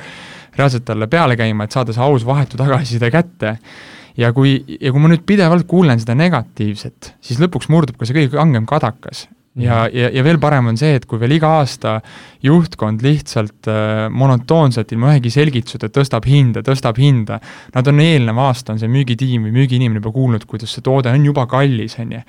[0.56, 3.58] reaalselt talle peale käima, et saada see aus vahetu tagasiside kätte
[4.18, 8.16] ja kui, ja kui ma nüüd pidevalt kuulen seda negatiivset, siis lõpuks murdub ka see
[8.18, 9.28] kõige kangem kadakas.
[9.56, 11.94] ja, ja, ja veel parem on see, et kui veel iga aasta
[12.44, 17.40] juhtkond lihtsalt äh, monotoonselt, ilma ühegi selgituseta tõstab hinda, tõstab hinda,
[17.76, 21.30] nad on eelnev aasta, on see müügitiim või müügiinimene juba kuulnud, kuidas see toode on
[21.32, 22.22] juba kallis, on ju.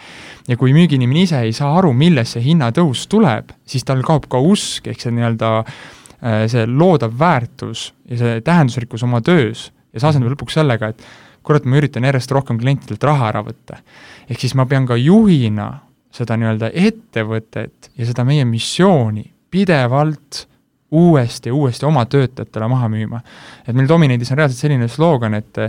[0.52, 4.42] ja kui müügiinimene ise ei saa aru, millest see hinnatõus tuleb, siis tal kaob ka
[4.42, 10.14] usk, ehk see nii-öelda äh, see loodav väärtus ja see tähendusrikkus oma töös ja see
[10.14, 13.80] asendub lõpuks sellega, et kurat, ma üritan järjest rohkem klientidelt raha ära võtta.
[14.28, 15.70] ehk siis ma pean ka juhina
[16.16, 20.46] seda nii-öelda ettevõtet ja seda meie missiooni pidevalt
[20.96, 23.20] uuesti ja uuesti oma töötajatele maha müüma.
[23.66, 25.64] et meil Dominendis on reaalselt selline slogan, et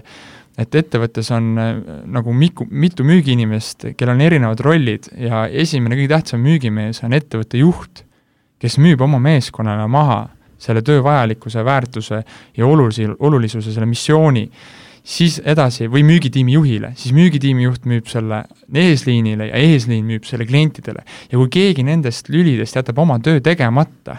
[0.57, 1.75] et ettevõttes on äh,
[2.09, 7.61] nagu miku, mitu müügiinimest, kellel on erinevad rollid ja esimene kõige tähtsam müügimees on ettevõtte
[7.61, 8.01] juht,
[8.57, 10.23] kes müüb oma meeskonnale maha
[10.57, 12.23] selle töö vajalikkuse, väärtuse
[12.57, 14.47] ja olulisi, olulisuse, selle missiooni,
[15.07, 18.41] siis edasi, või müügitiimi juhile, siis müügitiimi juht müüb selle
[18.75, 21.05] eesliinile ja eesliin müüb selle klientidele.
[21.31, 24.17] ja kui keegi nendest lülidest jätab oma töö tegemata,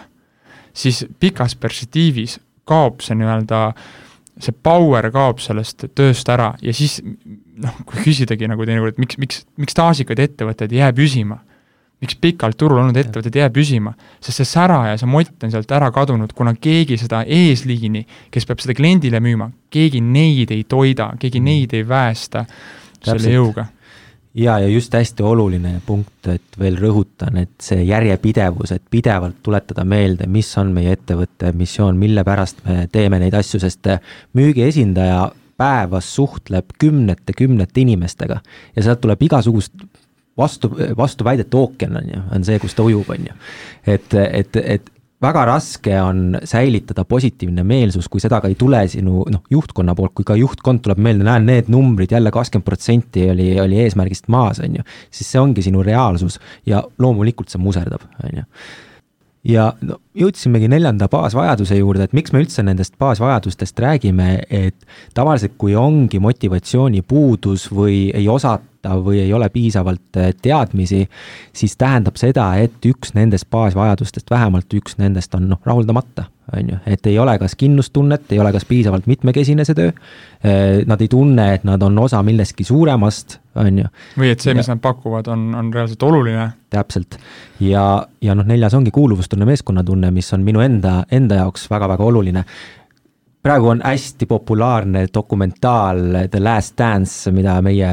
[0.73, 3.61] siis pikas perspektiivis kaob see nii-öelda
[4.39, 9.19] see power kaob sellest tööst ära ja siis noh, kui küsidagi nagu teinekord, et miks,
[9.21, 11.41] miks, miks staažikaid ettevõtteid ei jää püsima,
[11.99, 15.51] miks pikalt turul olnud ettevõtted ei jää püsima, sest see sära ja see mott on
[15.51, 20.63] sealt ära kadunud, kuna keegi seda eesliini, kes peab seda kliendile müüma, keegi neid ei
[20.63, 21.51] toida, keegi mm.
[21.51, 23.11] neid ei väesta Täpselt.
[23.11, 23.67] selle jõuga
[24.33, 29.83] ja, ja just hästi oluline punkt, et veel rõhutan, et see järjepidevus, et pidevalt tuletada
[29.87, 33.91] meelde, mis on meie ettevõtte missioon, mille pärast me teeme neid asju, sest
[34.37, 38.39] müügiesindaja päevas suhtleb kümnete, kümnete inimestega
[38.75, 39.73] ja sealt tuleb igasugust
[40.39, 43.35] vastu, vastuväidete ookean on ju, on see, kus ta ujub, on ju.
[43.95, 44.89] et, et, et
[45.21, 50.13] väga raske on säilitada positiivne meelsus, kui seda ka ei tule sinu noh, juhtkonna poolt,
[50.17, 54.61] kui ka juhtkond tuleb meelde, näen need numbrid jälle kakskümmend protsenti oli, oli eesmärgist maas,
[54.63, 54.85] on ju.
[55.11, 58.47] siis see ongi sinu reaalsus ja loomulikult see muserdab, on ju
[59.43, 64.75] ja no jõudsimegi neljanda baasvajaduse juurde, et miks me üldse nendest baasvajadustest räägime, et
[65.17, 68.69] tavaliselt, kui ongi motivatsiooni puudus või ei osata
[69.03, 71.03] või ei ole piisavalt äh, teadmisi,
[71.53, 76.79] siis tähendab seda, et üks nendest baasvajadustest, vähemalt üks nendest on noh, rahuldamata, on ju,
[76.87, 81.11] et ei ole kas kindlustunnet, ei ole kas piisavalt mitmekesine see töö, äh, nad ei
[81.11, 83.91] tunne, et nad on osa millestki suuremast, on ju.
[84.17, 86.49] või et see, mis ja, nad pakuvad, on, on reaalselt oluline.
[86.69, 87.19] täpselt.
[87.59, 87.83] ja,
[88.21, 92.45] ja noh, neljas ongi kuuluvustunne, meeskonnatunne, mis on minu enda, enda jaoks väga-väga oluline
[93.43, 95.99] praegu on hästi populaarne dokumentaal
[96.31, 97.89] The Last Dance, mida meie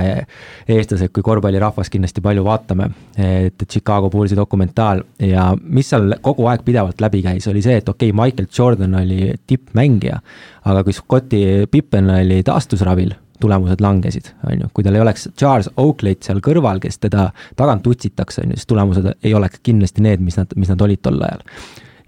[0.68, 2.88] eestlased kui korvpallirahvas kindlasti palju vaatame.
[3.16, 7.88] et Chicago Bullsi dokumentaal ja mis seal kogu aeg pidevalt läbi käis, oli see, et
[7.88, 10.18] okei okay,, Michael Jordan oli tippmängija,
[10.64, 15.70] aga kui Scotti Pippen oli taastusravil, tulemused langesid, on ju, kui tal ei oleks Charles
[15.76, 20.20] Oakley't seal kõrval, kes teda tagant utsitaks, on ju, siis tulemused ei oleks kindlasti need,
[20.20, 21.46] mis nad, mis nad olid tol ajal.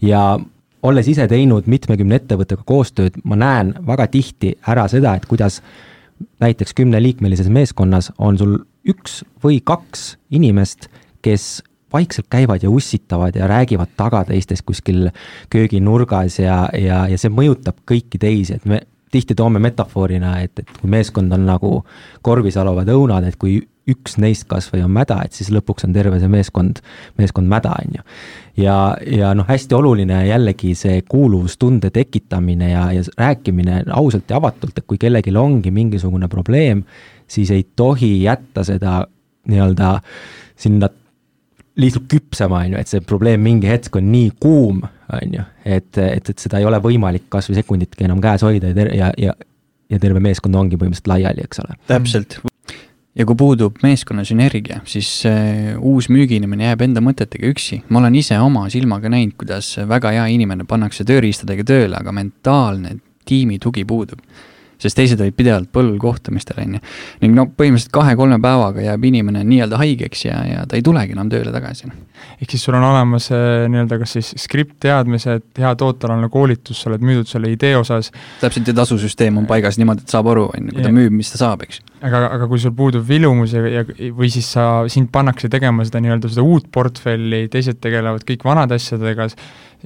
[0.03, 0.39] Ja
[0.83, 5.61] olles ise teinud mitmekümne ettevõttega koostööd, ma näen väga tihti ära seda, et kuidas
[6.43, 8.59] näiteks kümneliikmelises meeskonnas on sul
[8.89, 10.89] üks või kaks inimest,
[11.23, 15.09] kes vaikselt käivad ja ussitavad ja räägivad taga teistest kuskil
[15.51, 20.81] kööginurgas ja, ja, ja see mõjutab kõiki teisi, et me tihti toome metafoorina, et, et
[20.81, 21.73] kui meeskond on nagu
[22.23, 25.95] korvis aluvad õunad, et kui üks neist kas või on mäda, et siis lõpuks on
[25.97, 26.83] terve see meeskond,
[27.21, 28.05] meeskond mäda, on ju.
[28.65, 34.77] ja, ja noh, hästi oluline jällegi see kuuluvustunde tekitamine ja, ja rääkimine ausalt ja avatult,
[34.79, 36.85] et kui kellelgi ongi mingisugune probleem,
[37.29, 39.03] siis ei tohi jätta seda
[39.49, 39.99] nii-öelda
[40.59, 40.89] sinna
[41.79, 44.83] lihtsalt küpsema, on ju, et see probleem mingi hetk on nii kuum,
[45.15, 48.75] on ju, et, et, et seda ei ole võimalik kas või sekunditki enam käes hoida
[48.75, 49.37] ja, ja, ja
[49.89, 51.77] ja terve meeskond ongi põhimõtteliselt laiali, eks ole.
[51.89, 52.39] täpselt,
[53.19, 55.11] ja kui puudub meeskonna sünergia, siis
[55.79, 57.83] uus müügiinimene jääb enda mõtetega üksi.
[57.89, 62.99] ma olen ise oma silmaga näinud, kuidas väga hea inimene pannakse tööriistadega tööle, aga mentaalne
[63.29, 64.23] tiimi tugi puudub
[64.79, 66.83] sest teised olid pidevalt põllul kohtumistel, on ju.
[67.25, 71.31] ning no põhimõtteliselt kahe-kolme päevaga jääb inimene nii-öelda haigeks ja, ja ta ei tulegi enam
[71.33, 71.91] tööle tagasi.
[72.39, 77.05] ehk siis sul on olemas äh, nii-öelda kas siis skriptteadmised, hea tootealane koolitus, sa oled
[77.05, 78.13] müüdud selle idee osas.
[78.41, 81.35] täpselt, ja tasusüsteem on paigas niimoodi, et saab aru, on ju, kui ta müüb, mis
[81.35, 81.83] ta saab, eks.
[82.05, 86.03] Aga, aga kui sul puudub vilumus ja, ja, või siis sa, sind pannakse tegema seda
[86.05, 89.29] nii-öelda seda uut portfelli, teised tegelevad kõik vanade asjadega,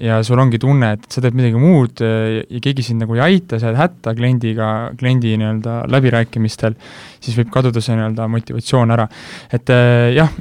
[0.01, 3.23] ja sul ongi tunne, et sa teed midagi muud ja, ja keegi sind nagu ei
[3.27, 6.77] aita, sa jääd hätta kliendiga, kliendi nii-öelda läbirääkimistel,
[7.21, 9.09] siis võib kaduda see nii-öelda motivatsioon ära.
[9.53, 10.33] et äh, jah,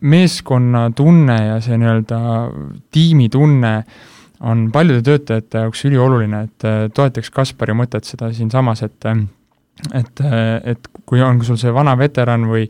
[0.00, 2.20] meeskonnatunne ja see nii-öelda
[2.92, 3.74] tiimitunne
[4.50, 9.12] on paljude töötajate jaoks ülioluline, et äh, toetaks Kaspari mõtet seda siinsamas, et
[9.94, 10.24] et,
[10.64, 12.66] et kui on sul see vana veteran või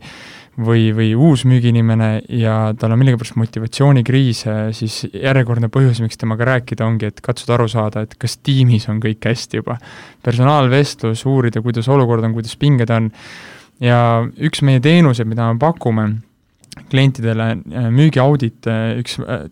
[0.59, 4.43] või, või uus müügiinimene ja tal on millegipärast motivatsioonikriis,
[4.75, 8.99] siis järjekordne põhjus, miks temaga rääkida, ongi, et katsuda aru saada, et kas tiimis on
[9.03, 9.77] kõik hästi juba.
[10.23, 13.11] personaalvestlus, uurida, kuidas olukord on, kuidas pinged on,
[13.79, 14.01] ja
[14.37, 16.09] üks meie teenuseid, mida me pakume
[16.91, 17.47] klientidele,
[17.91, 18.67] müügiaudit,
[18.99, 19.47] üks äh,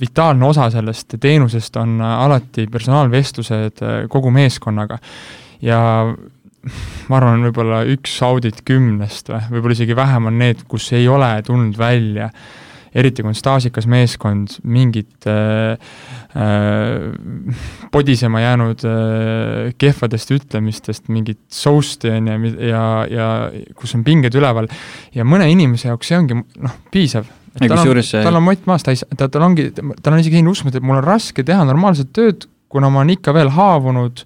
[0.00, 4.98] vitaalne osa sellest teenusest on alati personaalvestlused kogu meeskonnaga.
[5.62, 5.78] ja
[7.08, 11.34] ma arvan, võib-olla üks audit kümnest või võib-olla isegi vähem on need, kus ei ole
[11.46, 12.30] tulnud välja
[12.96, 15.76] eriti kui on staažikas meeskond, mingit äh,
[16.36, 23.28] äh, podisema jäänud äh, kehvadest ütlemistest, mingit soust'i on ju, ja, ja
[23.76, 24.70] kus on pinged üleval.
[25.16, 27.28] Ja mõne inimese jaoks see ongi noh, piisav.
[27.56, 30.20] Ja kusjuures see tal on mott maas, ta ei saa, ta, tal ongi, tal on
[30.20, 33.52] isegi selline uskumus, et mul on raske teha normaalset tööd, kuna ma olen ikka veel
[33.56, 34.24] haavunud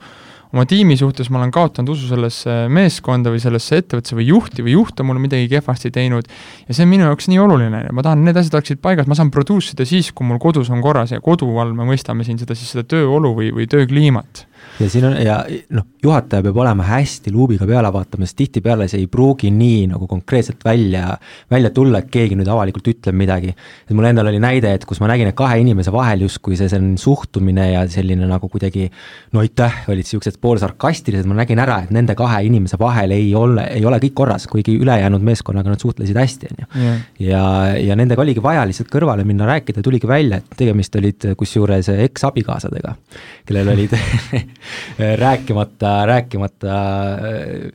[0.50, 4.74] oma tiimi suhtes, ma olen kaotanud usu sellesse meeskonda või sellesse ettevõttesse või juhti või
[4.74, 6.28] juht on mulle midagi kehvasti teinud.
[6.66, 7.84] Ja see on minu jaoks nii oluline.
[7.94, 10.82] Ma tahan, need asjad oleksid paigas, ma saan produce ida siis, kui mul kodus on
[10.84, 14.49] korras ja kodu all me mõistame siin seda siis seda tööolu või, või töökliimat
[14.80, 15.36] ja siin on ja
[15.76, 20.06] noh, juhataja peab olema hästi luubiga peale vaatama, sest tihtipeale see ei pruugi nii nagu
[20.08, 21.16] konkreetselt välja,
[21.50, 23.52] välja tulla, et keegi nüüd avalikult ütleb midagi.
[23.52, 26.68] et mul endal oli näide, et kus ma nägin, et kahe inimese vahel justkui see
[26.72, 28.88] selline suhtumine ja selline nagu kuidagi
[29.32, 33.66] no aitäh, olid niisugused poolsarkastilised, ma nägin ära, et nende kahe inimese vahel ei ole,
[33.76, 36.94] ei ole kõik korras, kuigi ülejäänud meeskonnaga nad suhtlesid hästi, on ju.
[37.28, 37.44] ja,
[37.76, 42.96] ja nendega oligi vaja lihtsalt kõrvale minna, rääkida, tuligi välja, et tegemist olid kusjuures eksabikaasadega,
[43.48, 43.94] kellel olid
[45.16, 47.72] rääkimata, rääkimata äh,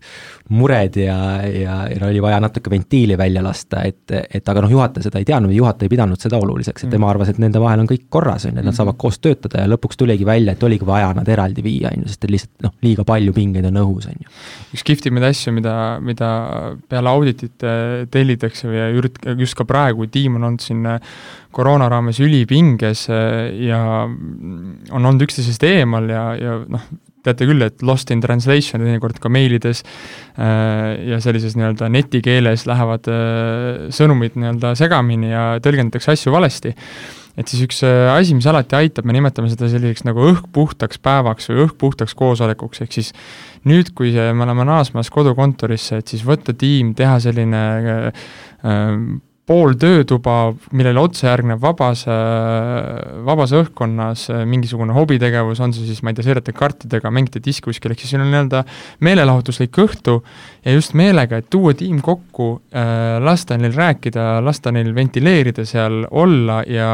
[0.49, 1.17] mured ja,
[1.49, 5.25] ja, ja oli vaja natuke ventiili välja lasta, et, et aga noh, juhataja seda ei
[5.25, 8.45] teadnud juhataja ei pidanud seda oluliseks, et tema arvas, et nende vahel on kõik korras,
[8.45, 8.77] on ju, et nad mhm.
[8.77, 12.11] saavad koos töötada ja lõpuks tuligi välja, et oligi vaja nad eraldi viia, on ju,
[12.13, 14.35] sest et lihtsalt noh, liiga palju pingeid on õhus, on ju.
[14.77, 16.29] üks kihvtimaid asju, mida, mida
[16.93, 17.65] peale auditit
[18.13, 20.85] tellitakse või ürit-, just ka praegu tiim on olnud siin
[21.55, 26.85] koroona raames ülipinges ja on olnud üksteisest eemal ja, ja noh,
[27.25, 33.11] teate küll, et lost in translation teinekord ka meilides äh, ja sellises nii-öelda netikeeles lähevad
[33.11, 36.73] äh, sõnumid nii-öelda segamini ja tõlgendatakse asju valesti.
[37.35, 41.01] et siis üks äh, asi, mis alati aitab, me nimetame seda selliseks nagu õhk puhtaks
[41.03, 43.13] päevaks või õhk puhtaks koosolekuks, ehk siis
[43.67, 47.63] nüüd, kui me oleme naasmas kodukontorisse, et siis võtta tiim, teha selline
[49.45, 52.01] pool töötuba, millele otse järgneb vabas,
[53.27, 57.93] vabas õhkkonnas mingisugune hobitegevus, on see siis, ma ei tea, sõidate kartidega, mängite diski kuskil,
[57.93, 58.63] ehk siis siin on nii-öelda
[59.05, 60.17] meelelahutuslik õhtu
[60.65, 62.49] ja just meelega, et tuua tiim kokku,
[63.25, 66.89] lasta neil rääkida, lasta neil ventileerida seal, olla ja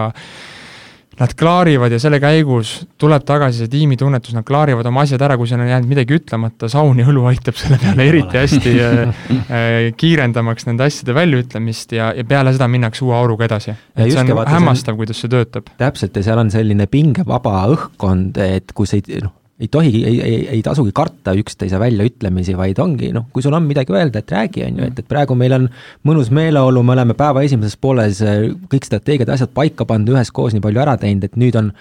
[1.20, 5.50] nad klaarivad ja selle käigus tuleb tagasi see tiimitunnetus, nad klaarivad oma asjad ära, kui
[5.50, 9.02] seal on jäänud midagi ütlemata, saun ja õlu aitab selle peale eriti hästi äh,
[9.42, 13.76] äh, kiirendamaks nende asjade väljaütlemist ja, ja peale seda minnakse uue auruga edasi.
[13.96, 15.70] et see on hämmastav, kuidas see töötab.
[15.82, 20.38] täpselt, ja seal on selline pingevaba õhkkond, et kus ei noh, ei tohigi, ei, ei,
[20.56, 24.64] ei tasugi karta üksteise väljaütlemisi, vaid ongi noh, kui sul on midagi öelda, et räägi,
[24.66, 25.68] on ju, et, et praegu meil on
[26.08, 30.56] mõnus meeleolu, me oleme päeva esimeses pooles äh, kõik strateegiad ja asjad paika pannud, üheskoos
[30.58, 31.72] nii palju ära teinud, et nüüd on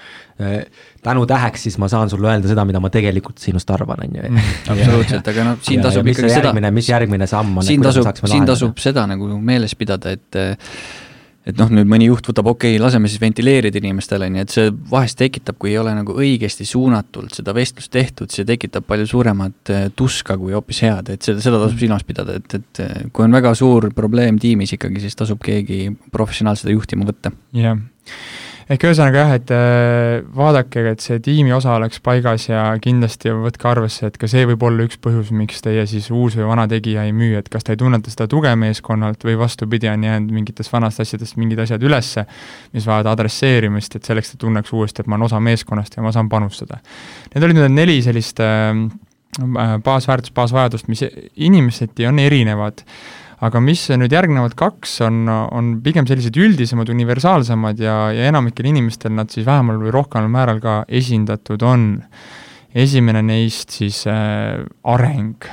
[0.43, 0.61] äh,
[1.07, 4.33] tänutäheks siis ma saan sulle öelda seda, mida ma tegelikult sinust arvan, on ju.
[4.77, 6.75] Absoluutselt, aga noh, siin tasub ja, ikkagi seda.
[6.77, 7.71] mis järgmine samm on?
[7.71, 10.45] siin tasub, siin tasub seda nagu meeles pidada, et
[11.49, 14.73] et noh, nüüd mõni juht võtab, okei okay,, laseme siis ventileerida inimestele, nii et see
[14.91, 19.73] vahest tekitab, kui ei ole nagu õigesti suunatult seda vestlust tehtud, see tekitab palju suuremat
[19.73, 23.25] äh, tuska kui hoopis head, et seda, seda tasub silmas pidada, et, et äh, kui
[23.27, 27.35] on väga suur probleem tiimis ikkagi, siis tasub keegi professionaal seda juhtima võtta.
[27.57, 28.40] jah yeah
[28.71, 33.67] ehk ühesõnaga jah, et äh, vaadake, et see tiimi osa oleks paigas ja kindlasti võtke
[33.71, 37.05] arvesse, et ka see võib olla üks põhjus, miks teie siis uus või vana tegija
[37.09, 40.73] ei müü, et kas ta ei tunneta seda tuge meeskonnalt või vastupidi, on jäänud mingitest
[40.73, 42.27] vanast asjadest mingid asjad ülesse,
[42.77, 46.15] mis vajavad adresseerimist, et selleks ta tunneks uuesti, et ma olen osa meeskonnast ja ma
[46.15, 46.79] saan panustada.
[47.35, 48.71] Need olid need neli sellist äh,
[49.83, 51.03] baasväärtust, baasvajadust, mis
[51.37, 52.85] inimeseti on erinevad
[53.41, 59.15] aga mis nüüd järgnevad kaks on, on pigem sellised üldisemad, universaalsemad ja, ja enamikel inimestel
[59.17, 61.89] nad siis vähemal või rohkemal määral ka esindatud on.
[62.75, 65.49] esimene neist siis äh, areng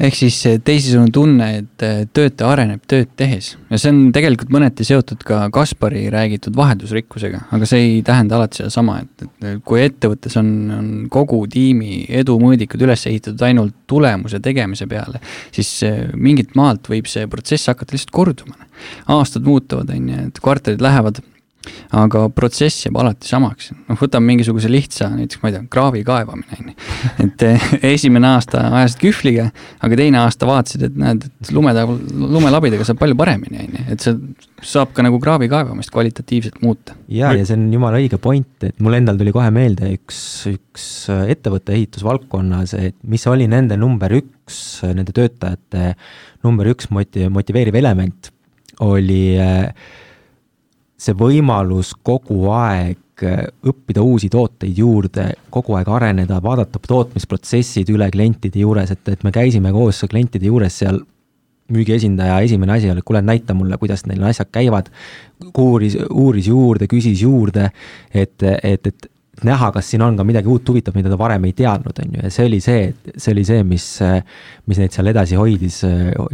[0.00, 4.52] ehk siis eh, teisisõnu tunne, et eh, töötaja areneb tööd tehes ja see on tegelikult
[4.54, 9.82] mõneti seotud ka Kaspari räägitud vaheldusrikkusega, aga see ei tähenda alati sedasama, et, et kui
[9.84, 15.20] ettevõttes on, on kogu tiimi edumõõdikud üles ehitatud ainult tulemuse tegemise peale,
[15.54, 18.56] siis eh, mingilt maalt võib see protsess hakata lihtsalt korduma.
[19.12, 21.22] aastad muutuvad, on ju, et kvartalid lähevad
[21.96, 26.58] aga protsess jääb alati samaks, noh võtame mingisuguse lihtsa, näiteks ma ei tea, kraavi kaevamine
[26.58, 26.76] on ju.
[27.26, 29.48] et eh, esimene aasta ajasid kühvliga,
[29.84, 34.06] aga teine aasta vaatasid, et näed, et lumeda, lumelabidaga saab palju paremini, on ju, et
[34.06, 34.18] see
[34.72, 36.96] saab ka nagu kraavi kaevamist kvalitatiivselt muuta.
[37.12, 40.20] ja, ja see on jumala õige point, et mul endal tuli kohe meelde üks,
[40.50, 45.92] üks ettevõtte ehitusvaldkonnas, et mis oli nende number üks, nende töötajate
[46.46, 48.32] number üks moti-, motiveeriv element,
[48.82, 49.68] oli äh,
[51.02, 58.10] see võimalus kogu aeg äh, õppida uusi tooteid juurde, kogu aeg areneda, vaadata tootmisprotsessid üle
[58.14, 61.02] klientide juures, et, et me käisime koos klientide juures seal
[61.72, 64.90] müügiesindaja esimene asi oli, kuule, näita mulle, kuidas neil asjad käivad,
[65.58, 67.70] uuris, uuris juurde, küsis juurde,
[68.12, 69.08] et, et, et
[69.46, 72.22] näha, kas siin on ka midagi uut huvitavat, mida ta varem ei teadnud, on ju,
[72.24, 72.86] ja see oli see,
[73.16, 73.86] see oli see, mis,
[74.70, 75.80] mis neid seal edasi hoidis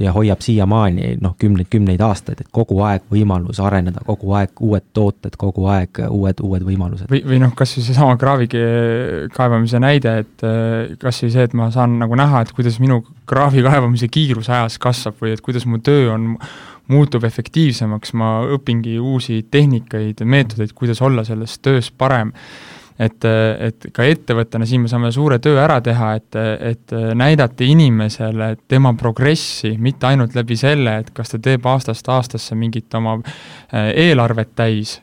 [0.00, 4.88] ja hoiab siiamaani noh, kümneid, kümneid aastaid, et kogu aeg võimalus areneda, kogu aeg uued
[4.96, 7.10] tooted, kogu aeg uued, uued võimalused.
[7.12, 8.64] või, või noh, kas või seesama kraavigi
[9.34, 10.48] kaevamise näide, et
[11.02, 14.78] kas või see, et ma saan nagu näha, et kuidas minu kraavi kaevamise kiirus ajas
[14.82, 16.34] kasvab või et kuidas mu töö on
[16.88, 22.32] muutub efektiivsemaks, ma õpingi uusi tehnikaid, meetodeid, kuidas olla selles töös parem
[22.98, 26.38] et, et ka ettevõttena siin me saame suure töö ära teha, et,
[26.72, 32.58] et näidata inimesele tema progressi, mitte ainult läbi selle, et kas ta teeb aastast aastasse
[32.58, 34.98] mingit oma äh, eelarvet täis,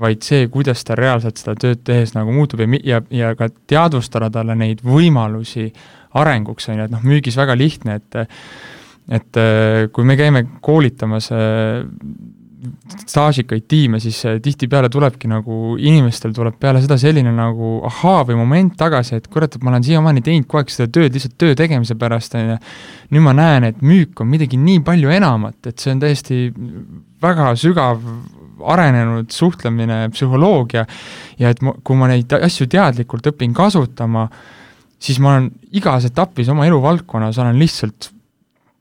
[0.00, 4.30] vaid see, kuidas ta reaalselt seda tööd tehes nagu muutub ja, ja, ja ka teadvustada
[4.34, 5.68] talle neid võimalusi
[6.18, 8.24] arenguks, on ju, et noh, müügis väga lihtne, et
[9.12, 11.84] et äh, kui me käime koolitamas äh,
[13.04, 18.38] staažikaid tiime, siis äh, tihtipeale tulebki nagu, inimestel tuleb peale seda selline nagu ahaa või
[18.40, 21.56] moment tagasi, et kurat, et ma olen siiamaani teinud kogu aeg seda tööd lihtsalt töö
[21.58, 22.58] tegemise pärast, on ju.
[23.14, 26.40] nüüd ma näen, et müük on midagi nii palju enamat, et see on täiesti
[27.24, 28.02] väga sügav
[28.74, 30.84] arenenud suhtlemine, psühholoogia
[31.40, 34.28] ja et ma, kui ma neid asju teadlikult õpin kasutama,
[35.02, 38.10] siis ma olen igas etapis oma eluvaldkonnas olen lihtsalt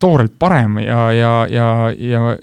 [0.03, 2.35] toorelt parem ja, ja, ja, ja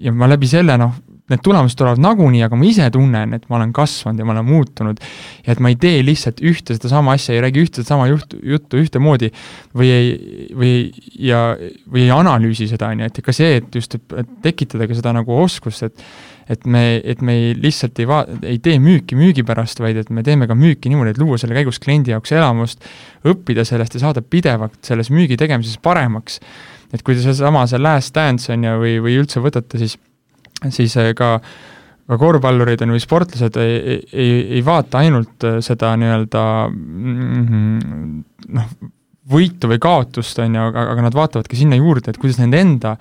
[0.00, 0.94] ja ma läbi selle noh,
[1.28, 4.46] need tulemused tulevad nagunii, aga ma ise tunnen, et ma olen kasvanud ja ma olen
[4.48, 5.02] muutunud.
[5.44, 8.80] ja et ma ei tee lihtsalt ühte sedasama asja, ei räägi ühte sedasama juht, juttu
[8.80, 9.30] ühtemoodi
[9.76, 10.08] või ei,
[10.56, 10.72] või
[11.28, 11.42] ja,
[11.90, 15.14] või ei analüüsi seda, on ju, et ka see, et just, et tekitada ka seda
[15.20, 16.08] nagu oskust, et
[16.48, 20.08] et me, et me ei, lihtsalt ei va-, ei tee müüki müügi pärast, vaid et
[20.08, 22.86] me teeme ka müüki niimoodi, et luua selle käigus kliendi jaoks elamust,
[23.28, 26.40] õppida sellest ja saada pidevalt selles müügi tegemises paremaks
[26.92, 29.98] et kui seesama, see Last Dance on ju, või, või üldse võtate, siis,
[30.74, 31.36] siis äh, ka
[32.08, 38.12] ka korvpallurid on või sportlased ei, ei, ei vaata ainult äh, seda nii-öelda mm,
[38.56, 38.70] noh,
[39.28, 42.62] võitu või kaotust, on ju, aga, aga nad vaatavad ka sinna juurde, et kuidas nende
[42.64, 42.94] enda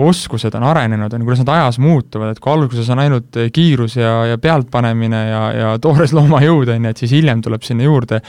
[0.00, 3.98] oskused on arenenud, on ju, kuidas nad ajas muutuvad, et kui alguses on ainult kiirus
[4.00, 8.22] ja, ja pealtpanemine ja, ja toores loomajõud, on ju, et siis hiljem tuleb sinna juurde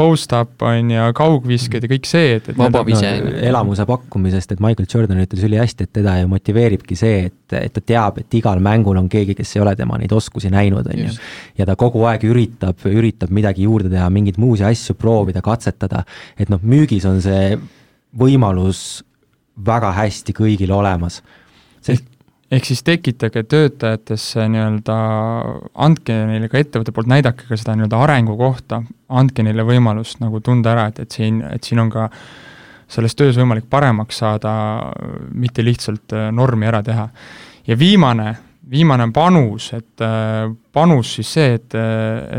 [0.00, 3.32] post-up on ju, kaugvisked ja kõik see, et, et vabavise no,.
[3.50, 7.84] elamuse pakkumisest, et Michael Jordan ütles ülihästi, et teda ju motiveeribki see, et, et ta
[7.92, 11.12] teab, et igal mängul on keegi, kes ei ole tema neid oskusi näinud, on ju.
[11.60, 16.04] ja ta kogu aeg üritab, üritab midagi juurde teha, mingeid uusi asju proovida, katsetada,
[16.40, 17.54] et noh, müügis on see
[18.16, 19.04] võimalus
[19.66, 21.20] väga hästi kõigil olemas.
[22.50, 24.96] Ehk siis tekitage töötajatesse nii-öelda,
[25.86, 28.82] andke neile ka ettevõtte poolt, näidake ka seda nii-öelda arengukohta,
[29.20, 32.08] andke neile võimalust nagu tunda ära, et, et siin, et siin on ka
[32.90, 34.52] selles töös võimalik paremaks saada,
[35.30, 37.06] mitte lihtsalt äh, normi ära teha.
[37.66, 38.34] ja viimane,
[38.70, 41.78] viimane on panus, et äh, panus siis see, et,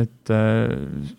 [0.02, 0.36] et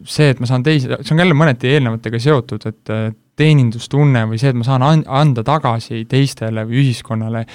[0.05, 2.97] see, et ma saan teisi, see on jälle mõneti eelnevatega seotud, et
[3.39, 7.47] teenindustunne või see, et ma saan an-, anda tagasi teistele või ühiskonnale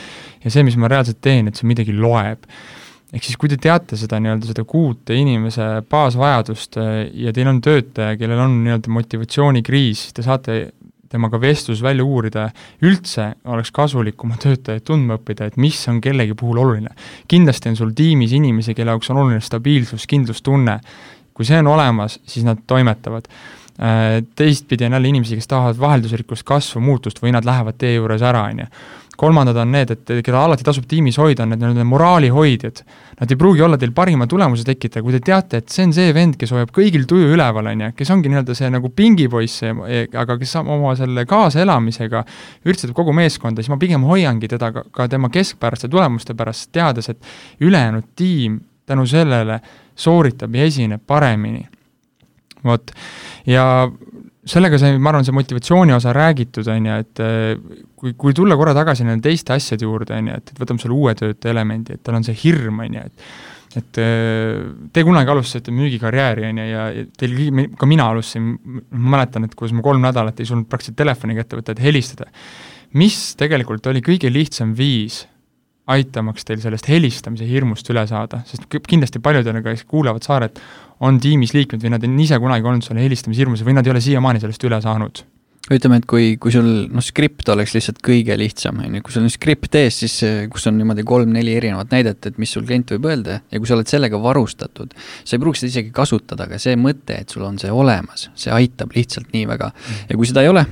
[0.43, 2.47] ja see, mis ma reaalselt teen, et see midagi loeb.
[3.13, 7.61] ehk siis, kui te teate seda nii-öelda, seda kuute inimese baasvajadust äh, ja teil on
[7.63, 10.57] töötaja, kellel on nii-öelda motivatsioonikriis, siis te saate
[11.07, 12.49] temaga vestlus välja uurida,
[12.83, 16.91] üldse oleks kasulik oma töötajaid tundma õppida, et mis on kellegi puhul oluline.
[17.27, 20.79] kindlasti on sul tiimis inimesi, kelle jaoks on oluline stabiilsus, kindlustunne,
[21.33, 23.29] kui see on olemas, siis nad toimetavad
[24.35, 28.47] teistpidi on jälle inimesi, kes tahavad vaheldusrikkust, kasvu, muutust või nad lähevad tee juures ära,
[28.49, 28.71] on ju.
[29.17, 32.83] kolmandad on need, et keda alati tasub tiimis hoida, on need nii-öelda moraali hoidjad.
[33.17, 36.11] Nad ei pruugi olla teil parima tulemuse tekitaja, kui te teate, et see on see
[36.13, 40.37] vend, kes hoiab kõigil tuju üleval, on ju, kes ongi nii-öelda see nagu pingipoiss, aga
[40.37, 42.21] kes oma selle kaasaelamisega
[42.65, 47.09] üritab kogu meeskonda, siis ma pigem hoiangi teda ka, ka tema keskpäraste tulemuste pärast, teades,
[47.09, 47.33] et
[47.65, 49.59] ülejäänud tiim tänu sellele
[49.95, 51.65] sooritab ja esineb paremini.
[52.65, 52.93] Vot
[53.47, 53.67] ja
[54.47, 58.57] sellega sai, ma arvan, see motivatsiooni osa räägitud, on ju, et eh, kui, kui tulla
[58.59, 61.97] korra tagasi nende teiste asjade juurde, on ju, et, et võtame selle uue töötaja elemendi,
[61.97, 63.29] et tal on see hirm, on ju, et
[63.77, 64.61] et eh,
[64.95, 66.85] te kunagi alustasite müügikarjääri, on ju, ja
[67.19, 67.35] teil,
[67.77, 68.53] ka mina alustasin,
[68.95, 72.31] ma mäletan, et kuidas ma kolm nädalat ei suutnud praktiliselt telefoni kätte võtta, et helistada.
[72.97, 75.25] mis tegelikult oli kõige lihtsam viis
[75.91, 80.59] aitamaks teil sellest helistamise hirmust üle saada, sest kindlasti paljudele, kes kuulavad saaret,
[81.05, 83.93] on tiimis liikmed või nad on ise kunagi olnud selle helistamise hirmus või nad ei
[83.93, 85.25] ole siiamaani sellest üle saanud
[85.73, 89.25] ütleme, et kui, kui sul noh, skript oleks lihtsalt kõige lihtsam, on ju, kui sul
[89.27, 90.15] on skript ees, siis
[90.53, 93.75] kus on niimoodi kolm-neli erinevat näidet, et mis sul klient võib öelda ja kui sa
[93.75, 97.59] oled sellega varustatud, sa ei pruugi seda isegi kasutada, aga see mõte, et sul on
[97.59, 99.73] see olemas, see aitab lihtsalt nii väga.
[100.07, 100.63] ja kui seda ei ole,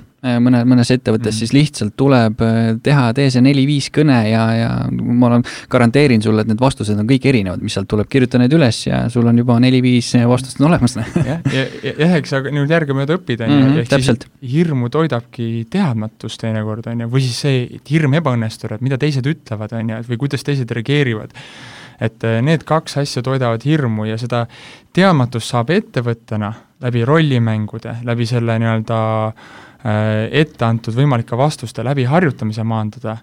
[0.42, 4.70] mõne, mõnes ettevõttes mm., siis lihtsalt tuleb äh, teha, tee see neli-viis kõne ja, ja
[4.90, 8.54] ma olen, garanteerin sulle, et need vastused on kõik erinevad, mis sealt tuleb, kirjuta need
[8.56, 10.98] üles ja sul on juba neli-viis vastust on olemas.
[11.30, 14.28] jah, ja, ja, jah, eks sa nüüd järgemööda õpid, on ju, mhm, ehk täpselt.
[14.40, 19.00] siis hirmu toidabki teadmatus teinekord, on ju, või siis see, et hirm ebaõnnestuda, et mida
[19.02, 21.36] teised ütlevad, on ju, või kuidas teised reageerivad
[22.04, 24.42] et äh, need kaks asja toidavad hirmu ja seda
[24.96, 26.50] teadmatust saab ettevõttena
[26.84, 28.98] läbi rollimängude, läbi selle nii-öelda
[29.30, 33.18] äh, Äh, ette antud võimalike vastuste läbi harjutamise maandada.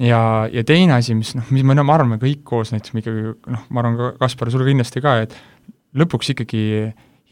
[0.00, 0.20] ja,
[0.52, 3.66] ja teine asi, mis noh, mis me, me arvame kõik koos, näiteks me ikkagi noh,
[3.70, 5.36] ma arvan ka, Kaspar, sulle kindlasti ka, et
[5.96, 6.64] lõpuks ikkagi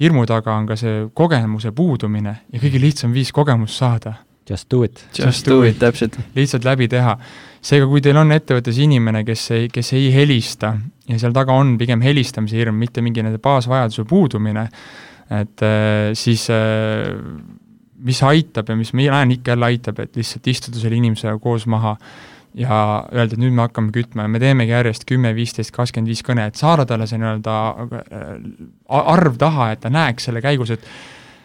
[0.00, 4.16] hirmu taga on ka see kogemuse puudumine ja kõige lihtsam viis kogemust saada.
[4.48, 5.04] Just do it.
[5.14, 6.16] Just do it, täpselt.
[6.34, 7.14] lihtsalt läbi teha.
[7.62, 10.72] seega, kui teil on ettevõttes inimene, kes ei, kes ei helista
[11.06, 14.64] ja seal taga on pigem helistamise hirm, mitte mingi nende baasvajaduse puudumine,
[15.30, 17.14] et äh, siis äh,
[18.02, 21.66] mis aitab ja mis mina näen ikka jälle aitab, et lihtsalt istuda selle inimesega koos
[21.70, 21.96] maha
[22.58, 22.82] ja
[23.12, 26.46] öelda, et nüüd me hakkame kütma ja me teemegi järjest kümme, viisteist, kakskümmend viis kõne,
[26.50, 28.30] et saada talle see nii-öelda äh,
[29.14, 30.86] arv taha, et ta näeks selle käigus, et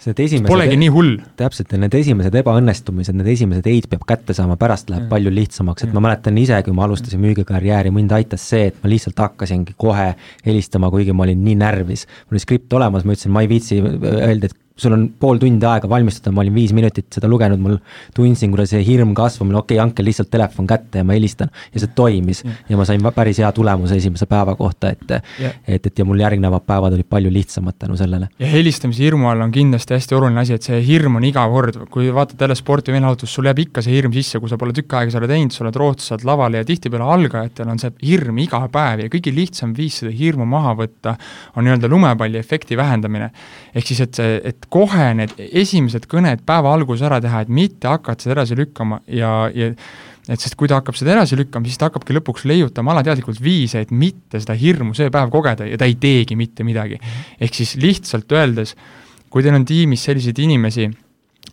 [0.07, 1.15] need esimesed polegi e- nii hull.
[1.39, 5.11] täpselt, ja need esimesed ebaõnnestumised, need esimesed ei-d peab kätte saama, pärast läheb ja.
[5.11, 5.97] palju lihtsamaks, et ja.
[5.97, 10.11] ma mäletan ise, kui ma alustasin müügikarjääri, mind aitas see, et ma lihtsalt hakkasingi kohe
[10.45, 12.07] helistama, kuigi ma olin nii närvis.
[12.27, 15.65] mul oli skript olemas, ma ütlesin, ma ei viitsi öelda, et sul on pool tundi
[15.65, 17.77] aega valmistada, ma olin viis minutit seda lugenud, mul
[18.15, 21.51] tundsin, kuidas see hirm kasvab, mul okei okay,, andke lihtsalt telefon kätte ja ma helistan.
[21.73, 25.85] ja see toimis ja, ja ma sain päris hea tulemuse esimese päeva kohta, et et,
[25.87, 28.29] et ja mul järgnevad päevad olid palju lihtsamad tänu sellele.
[28.39, 31.79] ja helistamise hirmu all on kindlasti hästi oluline asi, et see hirm on iga kord,
[31.93, 34.75] kui vaatad jälle sporti või meelelahutust, sul jääb ikka see hirm sisse, kui sa pole
[34.77, 37.93] tükk aega seda teinud, sa oled Rootsis, sa oled laval ja tihtipeale algajatel on see
[38.05, 41.15] hirm iga päev ja kõige lihtsam viis seda hirmu maha võtta
[41.55, 43.31] on nii-öelda lumepalli efekti vähendamine.
[43.75, 47.89] ehk siis, et see, et kohe need esimesed kõned päeva alguses ära teha, et mitte
[47.91, 49.71] hakata seda edasi lükkama ja, ja
[50.27, 53.81] et sest kui ta hakkab seda edasi lükkama, siis ta hakkabki lõpuks leiutama alateadlikult viise,
[53.85, 56.99] et mitte seda hirmu see päev kogeda ja ta ei teegi mitte midagi.
[57.39, 58.75] ehk siis lihtsalt öeldes,
[59.29, 60.89] kui teil on tiimis selliseid inimesi,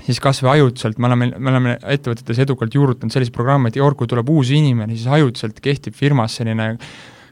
[0.03, 4.11] siis kas või ajutiselt, me oleme, me oleme ettevõtetes edukalt juurutanud sellist programmi, et kui
[4.11, 6.75] tuleb uus inimene, siis ajutiselt kehtib firmas selline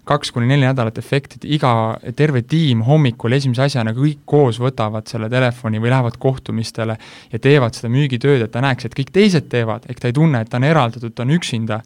[0.04, 1.72] kaks kuni neli nädalat efekti, et iga,
[2.18, 6.96] terve tiim hommikul esimese asjana kõik koos võtavad selle telefoni või lähevad kohtumistele
[7.32, 10.42] ja teevad seda müügitööd, et ta näeks, et kõik teised teevad, ehk ta ei tunne,
[10.42, 11.80] et ta on eraldatud, ta on üksinda.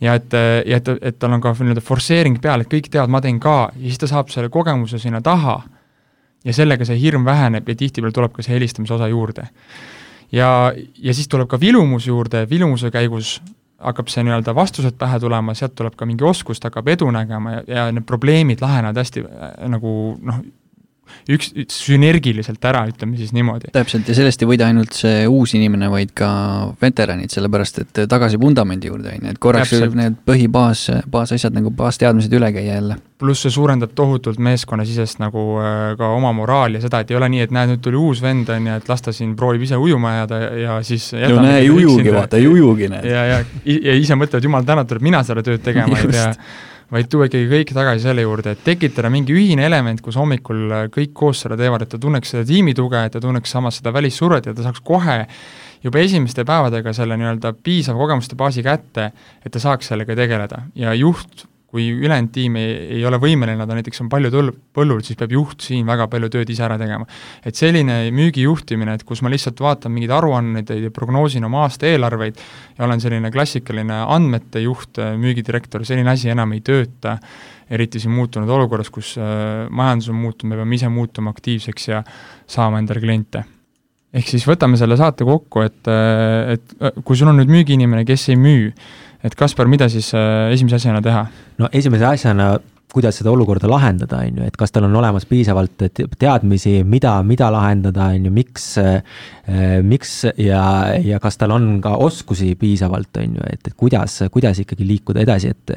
[0.00, 0.32] ja et,
[0.66, 3.70] ja et, et tal on ka nii-öelda forsseering peal, et kõik teavad, ma teen ka,
[3.76, 5.60] ja siis ta saab selle kogemuse sinna taha
[6.44, 9.46] ja sellega see hirm väheneb ja tihtipeale tuleb ka see helistamise osa juurde.
[10.32, 13.42] ja, ja siis tuleb ka vilumus juurde, vilumuse käigus
[13.82, 17.58] hakkab see nii-öelda vastused pähe tulema, sealt tuleb ka mingi oskus, ta hakkab edu nägema
[17.58, 20.42] ja, ja need probleemid lahenevad hästi äh, nagu noh,
[21.30, 23.70] üks, sünergiliselt ära, ütleme siis niimoodi.
[23.74, 26.30] täpselt, ja sellest ei võida ainult see uus inimene, vaid ka
[26.82, 29.96] veteranid, sellepärast et tagasi vundamendi juurde, on ju, et korraks Täpselt.
[29.98, 32.98] need põhibaas, baasasjad nagu baasteadmised üle käia jälle.
[33.22, 37.28] pluss see suurendab tohutult meeskonnasisest nagu äh, ka oma moraali ja seda, et ei ole
[37.30, 39.78] nii, et näed, nüüd tuli uus vend, on ju, et las ta siin proovib ise
[39.78, 43.06] ujuma jääda ja, ja siis no näe, ei ujugi, vaata, ei ujugi, näed.
[43.06, 46.32] ja, ja, ja ise mõtlevad, jumal tänatud, et mina seda tööd tegema ei pea
[46.92, 51.14] vaid tuua ikkagi kõik tagasi selle juurde, et tekitada mingi ühine element, kus hommikul kõik
[51.16, 54.50] koos seda teevad, et ta tunneks seda tiimi tuge, et ta tunneks samas seda välissurvet
[54.50, 55.22] ja ta saaks kohe
[55.82, 59.10] juba esimeste päevadega selle nii-öelda piisava kogemuste baasi kätte,
[59.42, 60.66] et ta saaks sellega tegeleda.
[60.78, 65.00] Ja juht kui ülejäänud tiim ei, ei ole võimeline, on näiteks on palju tõl-, põllul,
[65.06, 67.06] siis peab juht siin väga palju tööd ise ära tegema.
[67.44, 72.36] et selline müügijuhtimine, et kus ma lihtsalt vaatan mingeid aruandeid ja prognoosin oma aasta eelarveid
[72.76, 77.16] ja olen selline klassikaline andmete juht, müügidirektor, selline asi enam ei tööta,
[77.72, 82.04] eriti siin muutunud olukorras, kus äh, majandus on muutunud, me peame ise muutuma aktiivseks ja
[82.52, 83.46] saama endale kliente
[84.12, 88.04] ehk siis võtame selle saate kokku, et, äh, et äh, kui sul on nüüd müügiinimene,
[88.08, 88.68] kes ei müü,
[89.22, 91.26] et Kaspar, mida siis äh, esimese asjana teha?
[91.58, 92.52] no esimese asjana
[92.92, 95.86] kuidas seda olukorda lahendada, on ju, et kas tal on olemas piisavalt
[96.20, 99.22] teadmisi, mida, mida lahendada, on ju, miks, äh,
[99.86, 100.64] miks ja,
[101.00, 105.24] ja kas tal on ka oskusi piisavalt, on ju, et, et kuidas, kuidas ikkagi liikuda
[105.24, 105.74] edasi, et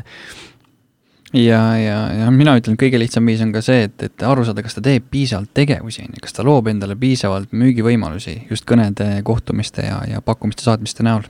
[1.40, 4.66] ja, ja, ja mina ütlen, kõige lihtsam viis on ka see, et, et aru saada,
[4.66, 9.22] kas ta teeb piisavalt tegevusi, on ju, kas ta loob endale piisavalt müügivõimalusi just kõnede,
[9.28, 11.28] kohtumiste ja, ja pakkumiste saatmiste näol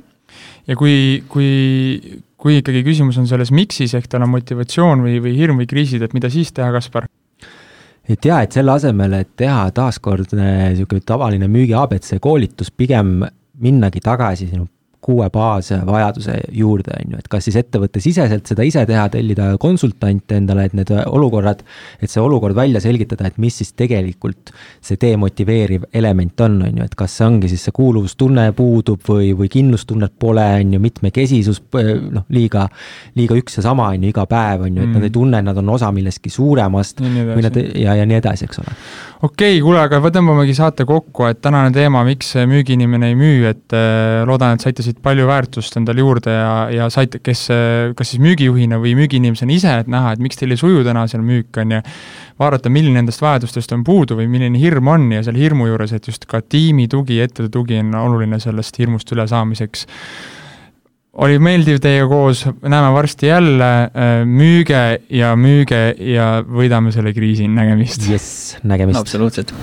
[0.67, 5.35] ja kui, kui, kui ikkagi küsimus on selles miks'is, ehk tal on motivatsioon või, või
[5.37, 7.09] hirm või kriisid, et mida siis teha, Kaspar?
[8.05, 13.23] et jaa, et selle asemel, et teha taaskord niisugune tavaline müügi abc koolitus, pigem
[13.61, 14.67] minnagi tagasi sinu
[15.05, 20.65] kuue baasvajaduse juurde, on ju, et kas siis ettevõttesiseselt seda ise teha, tellida konsultante endale,
[20.65, 21.61] et need olukorrad,
[22.01, 24.53] et see olukord välja selgitada, et mis siis tegelikult
[24.83, 29.31] see demotiveeriv element on, on ju, et kas see ongi siis see kuuluvustunne puudub või,
[29.37, 31.61] või kindlustunnet pole, on ju, mitmekesisus,
[32.15, 32.65] noh, liiga,
[33.19, 34.95] liiga üks ja sama, on ju, iga päev, on ju, et mm.
[34.97, 35.17] nad ei mm.
[35.19, 38.73] tunne, et nad on osa millestki suuremast või nad ja, ja nii edasi, eks ole
[39.25, 43.75] okei okay,, kuule, aga tõmbamegi saate kokku, et tänane teema, miks müügiinimene ei müü, et
[43.75, 47.47] äh, loodan, et saite siit palju väärtust endale juurde ja, ja saite, kes
[47.97, 51.25] kas siis müügijuhina või müügiinimesena ise, et näha, et miks teil ei suju täna seal
[51.25, 51.81] müük, on ju,
[52.41, 56.07] vaadata, milline nendest vajadustest on puudu või milline hirm on ja selle hirmu juures, et
[56.11, 59.85] just ka tiimi tugi, ettevõtte tugi on oluline sellest hirmust ülesaamiseks
[61.23, 63.71] oli meeldiv teiega koos, näeme varsti jälle,
[64.27, 68.09] müüge ja müüge ja võidame selle kriisi, nägemist!
[68.11, 68.99] jess, nägemist!
[68.99, 69.55] absoluutselt!